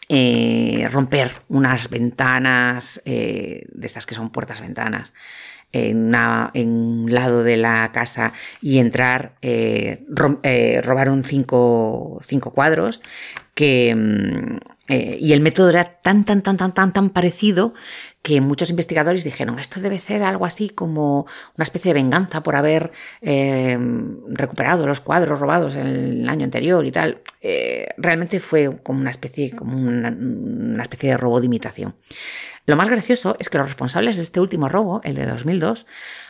eh, 0.09 0.89
romper 0.91 1.43
unas 1.49 1.89
ventanas, 1.89 3.01
eh, 3.05 3.65
de 3.73 3.87
estas 3.87 4.05
que 4.05 4.15
son 4.15 4.31
puertas-ventanas, 4.31 5.15
en, 5.75 6.15
un 6.15 7.07
lado 7.09 7.43
de 7.43 7.57
la 7.57 7.93
casa 7.93 8.35
y 8.61 8.77
entrar, 8.77 9.37
robaron 10.83 11.25
cinco, 11.25 12.19
cinco, 12.23 12.53
cuadros 12.53 13.01
que, 13.55 13.95
mm, 13.95 14.59
y 14.89 15.33
el 15.33 15.41
método 15.41 15.71
era 15.71 15.85
tan, 15.85 16.25
tan, 16.25 16.43
tan, 16.43 16.57
tan, 16.57 16.75
tan, 16.75 16.93
tan 16.93 17.11
parecido 17.11 17.73
que 18.23 18.41
muchos 18.41 18.71
investigadores 18.71 19.25
dijeron, 19.25 19.59
esto 19.59 19.81
debe 19.81 19.99
ser 19.99 20.23
algo 20.23 20.47
así 20.47 20.69
como 20.69 21.27
una 21.57 21.65
especie 21.65 21.91
de 21.91 22.01
venganza 22.01 22.43
por 22.43 22.55
haber 22.55 22.93
eh, 23.21 23.77
recuperado 24.29 24.87
los 24.87 25.01
cuadros 25.01 25.41
robados 25.41 25.75
el 25.75 26.29
año 26.29 26.45
anterior 26.45 26.87
y 26.87 26.93
tal. 26.93 27.23
Eh, 27.41 27.89
realmente 27.97 28.39
fue 28.39 28.81
como 28.83 29.01
una 29.01 29.11
especie, 29.11 29.51
como 29.51 29.77
una, 29.77 30.83
especie 30.83 31.11
de 31.11 31.17
robo 31.17 31.41
de 31.41 31.47
imitación. 31.47 31.97
Lo 32.67 32.77
más 32.77 32.89
gracioso 32.89 33.37
es 33.41 33.49
que 33.49 33.59
los 33.59 33.67
responsables 33.67 34.17
de 34.17 34.23
este 34.23 34.39
último 34.39 34.69
robo, 34.69 35.01
el 35.03 35.17
de 35.17 35.27
2002, 35.27 35.87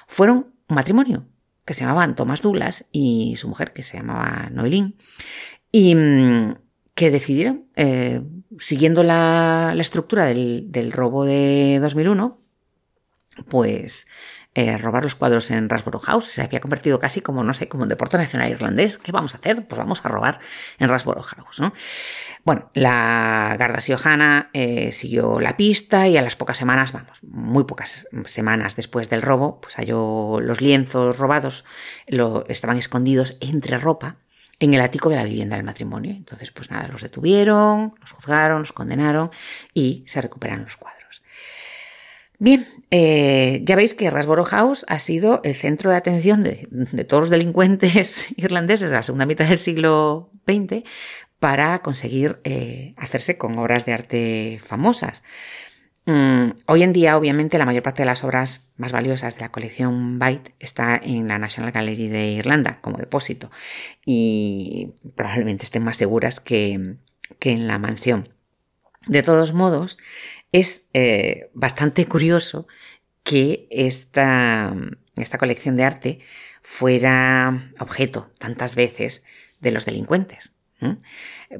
fueron 0.06 0.46
un 0.68 0.76
matrimonio 0.76 1.26
que 1.66 1.74
se 1.74 1.80
llamaban 1.80 2.16
Thomas 2.16 2.40
Douglas 2.40 2.86
y 2.90 3.34
su 3.36 3.48
mujer, 3.48 3.72
que 3.72 3.82
se 3.82 3.98
llamaba 3.98 4.48
Noelín. 4.50 4.96
Y, 5.70 5.94
mm, 5.94 6.54
que 7.02 7.10
decidieron, 7.10 7.64
eh, 7.74 8.22
siguiendo 8.60 9.02
la, 9.02 9.74
estructura 9.76 10.24
del, 10.26 10.92
robo 10.92 11.24
de 11.24 11.80
2001, 11.80 12.38
pues 13.48 14.06
eh, 14.54 14.78
robar 14.78 15.02
los 15.02 15.16
cuadros 15.16 15.50
en 15.50 15.68
Rasborough 15.68 16.04
House. 16.04 16.26
Se 16.26 16.42
había 16.42 16.60
convertido 16.60 17.00
casi 17.00 17.20
como, 17.20 17.42
no 17.42 17.54
sé, 17.54 17.66
como 17.66 17.82
un 17.82 17.88
deporte 17.88 18.18
nacional 18.18 18.52
irlandés. 18.52 18.98
¿Qué 18.98 19.10
vamos 19.10 19.34
a 19.34 19.38
hacer? 19.38 19.66
Pues 19.66 19.76
vamos 19.76 20.00
a 20.04 20.08
robar 20.10 20.38
en 20.78 20.88
Rasborough 20.88 21.24
House. 21.24 21.58
¿no? 21.58 21.72
Bueno, 22.44 22.70
la 22.72 23.56
Garda 23.58 23.80
Siojana 23.80 24.50
eh, 24.52 24.92
siguió 24.92 25.40
la 25.40 25.56
pista 25.56 26.06
y 26.06 26.16
a 26.16 26.22
las 26.22 26.36
pocas 26.36 26.56
semanas, 26.56 26.92
vamos, 26.92 27.18
muy 27.24 27.64
pocas 27.64 28.06
semanas 28.26 28.76
después 28.76 29.10
del 29.10 29.22
robo, 29.22 29.60
pues 29.60 29.74
halló 29.74 30.38
los 30.40 30.60
lienzos 30.60 31.18
robados, 31.18 31.64
lo, 32.06 32.46
estaban 32.46 32.78
escondidos 32.78 33.38
entre 33.40 33.76
ropa 33.76 34.18
en 34.62 34.74
el 34.74 34.80
ático 34.80 35.08
de 35.08 35.16
la 35.16 35.24
vivienda 35.24 35.56
del 35.56 35.64
matrimonio. 35.64 36.12
Entonces, 36.12 36.52
pues 36.52 36.70
nada, 36.70 36.86
los 36.86 37.02
detuvieron, 37.02 37.94
los 38.00 38.12
juzgaron, 38.12 38.60
los 38.60 38.72
condenaron 38.72 39.30
y 39.74 40.04
se 40.06 40.20
recuperan 40.20 40.62
los 40.62 40.76
cuadros. 40.76 41.22
Bien, 42.38 42.66
eh, 42.92 43.60
ya 43.64 43.74
veis 43.74 43.94
que 43.94 44.08
Rasborough 44.08 44.46
House 44.46 44.84
ha 44.88 45.00
sido 45.00 45.40
el 45.42 45.56
centro 45.56 45.90
de 45.90 45.96
atención 45.96 46.44
de, 46.44 46.68
todos 47.08 47.22
los 47.22 47.30
delincuentes 47.30 48.28
irlandeses 48.36 48.90
de 48.90 48.96
la 48.96 49.02
segunda 49.02 49.26
mitad 49.26 49.48
del 49.48 49.58
siglo 49.58 50.30
XX 50.46 50.84
para 51.40 51.80
conseguir 51.80 52.38
eh, 52.44 52.94
hacerse 52.96 53.36
con 53.36 53.58
obras 53.58 53.84
de 53.84 53.92
arte 53.94 54.60
famosas. 54.64 55.24
Mm, 56.04 56.50
hoy 56.66 56.82
en 56.82 56.92
día, 56.92 57.16
obviamente, 57.16 57.58
la 57.58 57.66
mayor 57.66 57.82
parte 57.84 58.02
de 58.02 58.06
las 58.06 58.24
obras 58.24 58.68
más 58.76 58.90
valiosas 58.90 59.36
de 59.36 59.42
la 59.42 59.52
colección 59.52 60.18
Byte 60.18 60.54
está 60.58 60.96
en 60.96 61.28
la 61.28 61.38
National 61.38 61.70
Gallery 61.70 62.08
de 62.08 62.32
Irlanda 62.32 62.80
como 62.80 62.98
depósito 62.98 63.50
y 64.04 64.94
probablemente 65.14 65.62
estén 65.62 65.84
más 65.84 65.96
seguras 65.96 66.40
que, 66.40 66.96
en 67.40 67.66
la 67.68 67.78
mansión. 67.78 68.28
De 69.06 69.22
todos 69.22 69.52
modos, 69.52 69.98
es 70.50 70.88
eh, 70.92 71.50
bastante 71.54 72.06
curioso 72.06 72.66
que 73.22 73.68
esta, 73.70 74.74
esta 75.16 75.38
colección 75.38 75.76
de 75.76 75.84
arte 75.84 76.20
fuera 76.62 77.72
objeto 77.78 78.30
tantas 78.38 78.74
veces 78.74 79.24
de 79.60 79.70
los 79.70 79.84
delincuentes. 79.84 80.51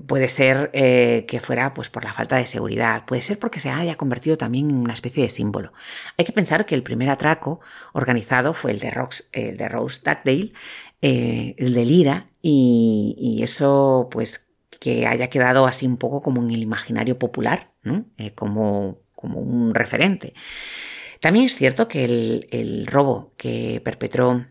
Puede 0.07 0.29
ser 0.29 0.71
eh, 0.73 1.27
que 1.29 1.41
fuera 1.41 1.75
pues, 1.75 1.91
por 1.91 2.05
la 2.05 2.13
falta 2.13 2.37
de 2.37 2.47
seguridad, 2.47 3.05
puede 3.05 3.21
ser 3.21 3.39
porque 3.39 3.61
se 3.61 3.71
haya 3.71 3.97
convertido 3.97 4.39
también 4.39 4.71
en 4.71 4.77
una 4.77 4.95
especie 4.95 5.23
de 5.23 5.31
símbolo. 5.31 5.73
Hay 6.17 6.25
que 6.25 6.33
pensar 6.33 6.65
que 6.65 6.75
el 6.75 6.83
primer 6.83 7.11
atraco 7.11 7.61
organizado 7.93 8.55
fue 8.55 8.71
el 8.71 8.79
de, 8.79 8.93
el 9.33 9.57
de 9.57 9.69
Rose 9.69 10.01
Duckdale, 10.05 10.53
eh, 11.03 11.55
el 11.59 11.75
de 11.75 11.85
Lira, 11.85 12.31
y, 12.41 13.41
eso 13.43 14.09
pues 14.11 14.47
que 14.81 15.07
haya 15.07 15.29
quedado 15.29 15.67
así 15.67 15.87
un 15.87 15.97
poco 15.97 16.23
como 16.23 16.43
en 16.43 16.51
el 16.51 16.63
imaginario 16.63 17.19
popular, 17.19 17.73
eh, 18.17 18.33
como, 18.35 19.01
como, 19.15 19.41
un 19.41 19.75
referente. 19.75 20.35
También 21.21 21.47
es 21.47 21.57
cierto 21.57 21.87
que 21.87 22.05
el, 22.05 22.87
robo 22.87 23.35
que 23.37 23.81
perpetró 23.85 24.47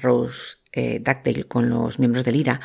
Rose 0.00 0.56
Duckdale 0.72 1.44
con 1.44 1.68
los 1.68 1.98
miembros 1.98 2.24
de 2.24 2.32
Lira 2.32 2.60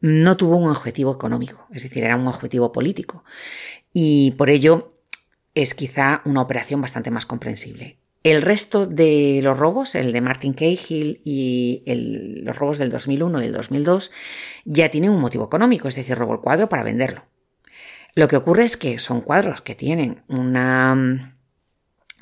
no 0.00 0.36
tuvo 0.36 0.56
un 0.56 0.70
objetivo 0.70 1.12
económico, 1.12 1.66
es 1.72 1.82
decir, 1.82 2.04
era 2.04 2.16
un 2.16 2.26
objetivo 2.26 2.72
político. 2.72 3.24
Y 3.92 4.32
por 4.32 4.50
ello 4.50 4.94
es 5.54 5.74
quizá 5.74 6.22
una 6.24 6.40
operación 6.40 6.80
bastante 6.80 7.10
más 7.10 7.26
comprensible. 7.26 7.98
El 8.22 8.42
resto 8.42 8.86
de 8.86 9.40
los 9.42 9.58
robos, 9.58 9.94
el 9.94 10.12
de 10.12 10.20
Martin 10.20 10.52
Cahill 10.52 11.22
y 11.24 11.82
los 11.86 12.56
robos 12.56 12.78
del 12.78 12.90
2001 12.90 13.42
y 13.42 13.46
el 13.46 13.52
2002, 13.52 14.10
ya 14.66 14.90
tienen 14.90 15.10
un 15.10 15.20
motivo 15.20 15.46
económico, 15.46 15.88
es 15.88 15.94
decir, 15.94 16.16
robó 16.16 16.34
el 16.34 16.40
cuadro 16.40 16.68
para 16.68 16.82
venderlo. 16.82 17.24
Lo 18.14 18.28
que 18.28 18.36
ocurre 18.36 18.64
es 18.64 18.76
que 18.76 18.98
son 18.98 19.22
cuadros 19.22 19.62
que 19.62 19.74
tienen 19.74 20.22
una, 20.28 21.36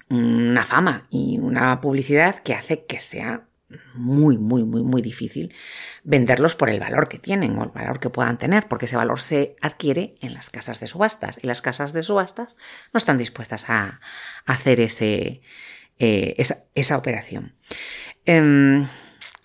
una 0.08 0.64
fama 0.64 1.08
y 1.10 1.38
una 1.38 1.80
publicidad 1.80 2.40
que 2.40 2.54
hace 2.54 2.84
que 2.84 3.00
sea 3.00 3.47
muy, 3.94 4.38
muy, 4.38 4.64
muy, 4.64 4.82
muy 4.82 5.02
difícil 5.02 5.54
venderlos 6.02 6.54
por 6.54 6.70
el 6.70 6.80
valor 6.80 7.08
que 7.08 7.18
tienen 7.18 7.58
o 7.58 7.64
el 7.64 7.70
valor 7.70 8.00
que 8.00 8.10
puedan 8.10 8.38
tener, 8.38 8.66
porque 8.66 8.86
ese 8.86 8.96
valor 8.96 9.20
se 9.20 9.56
adquiere 9.60 10.14
en 10.20 10.34
las 10.34 10.50
casas 10.50 10.80
de 10.80 10.86
subastas 10.86 11.38
y 11.42 11.46
las 11.46 11.60
casas 11.60 11.92
de 11.92 12.02
subastas 12.02 12.56
no 12.92 12.98
están 12.98 13.18
dispuestas 13.18 13.68
a, 13.68 14.00
hacer 14.46 14.80
ese, 14.80 15.42
eh, 15.98 16.34
esa, 16.74 16.96
operación. 16.96 17.54
Em, 18.24 18.86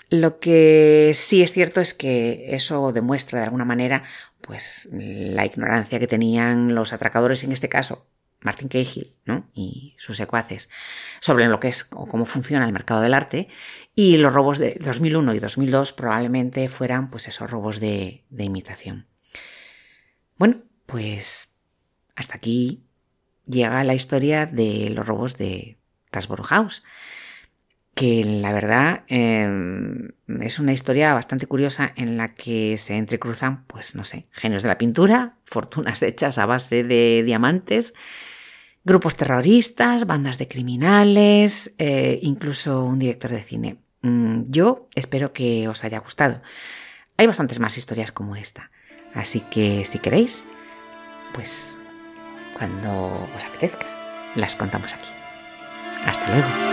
lo 0.10 0.40
que 0.40 1.12
sí 1.14 1.42
es 1.42 1.52
cierto 1.52 1.82
es 1.82 1.94
que 1.94 2.56
eso 2.56 2.92
demuestra 2.92 3.40
de 3.40 3.46
alguna 3.46 3.66
manera 3.66 4.04
pues 4.42 4.88
la 4.92 5.46
ignorancia 5.46 6.00
que 6.00 6.08
tenían 6.08 6.76
los 6.76 6.94
atracadores 6.94 7.44
en 7.44 7.52
este 7.52 7.70
caso 7.70 8.06
Martin 8.44 8.68
Cahill 8.68 9.16
¿no? 9.26 9.50
y 9.54 9.96
sus 9.98 10.18
secuaces 10.18 10.70
sobre 11.20 11.48
lo 11.48 11.60
que 11.60 11.70
es 11.70 11.88
o 11.92 12.08
cómo 12.08 12.26
funciona 12.26 12.66
el 12.66 12.74
mercado 12.74 13.02
del 13.02 13.14
arte 13.14 13.48
y 13.96 14.18
los 14.18 14.34
robos 14.34 14.58
de 14.58 14.78
2001 14.80 15.34
y 15.34 15.40
2002 15.40 15.94
probablemente 15.94 16.70
fueran 16.70 17.10
pues 17.10 17.28
esos 17.28 17.50
robos 17.50 17.80
de, 17.80 18.24
imitación. 18.38 19.08
Bueno, 20.38 20.62
pues 20.86 21.50
hasta 22.16 22.38
aquí 22.38 22.84
llega 23.46 23.84
la 23.84 23.94
historia 23.94 24.46
de 24.46 24.90
los 24.90 25.08
robos 25.08 25.38
de 25.38 25.78
Rasborough 26.12 26.48
House, 26.48 26.84
que 27.96 28.24
la 28.24 28.54
verdad 28.54 29.04
em, 29.08 30.10
es 30.42 30.60
una 30.60 30.74
historia 30.74 31.14
bastante 31.14 31.46
curiosa 31.46 31.92
en 31.96 32.18
la 32.18 32.34
que 32.34 32.78
se 32.78 32.96
entrecruzan, 32.96 33.66
pues 33.66 33.96
no 33.96 34.04
sé, 34.04 34.26
genios 34.32 34.64
de 34.64 34.70
la 34.70 34.78
pintura, 34.78 35.36
fortunas 35.46 36.02
hechas 36.02 36.38
a 36.38 36.46
base 36.46 36.84
de 36.84 37.24
diamantes, 37.24 37.94
grupos 38.84 39.16
terroristas, 39.16 40.08
bandas 40.08 40.38
de 40.38 40.48
criminales, 40.48 41.74
eh, 41.78 42.20
incluso 42.24 42.84
un 42.84 43.00
director 43.00 43.32
de 43.32 43.44
cine. 43.44 43.78
Mm, 44.02 44.44
yo 44.50 44.90
espero 44.96 45.32
que 45.32 45.68
os 45.68 45.84
haya 45.84 46.00
gustado. 46.00 46.42
Hay 47.18 47.28
bastantes 47.28 47.60
más 47.60 47.78
historias 47.78 48.12
como 48.12 48.36
esta, 48.36 48.72
así 49.14 49.42
que 49.42 49.86
si 49.86 50.00
queréis, 50.00 50.48
pues 51.34 51.78
cuando 52.58 53.30
os 53.36 53.44
apetezca, 53.44 53.86
las 54.36 54.56
contamos 54.56 54.94
aquí. 54.94 55.10
Hasta 56.06 56.28
luego. 56.28 56.73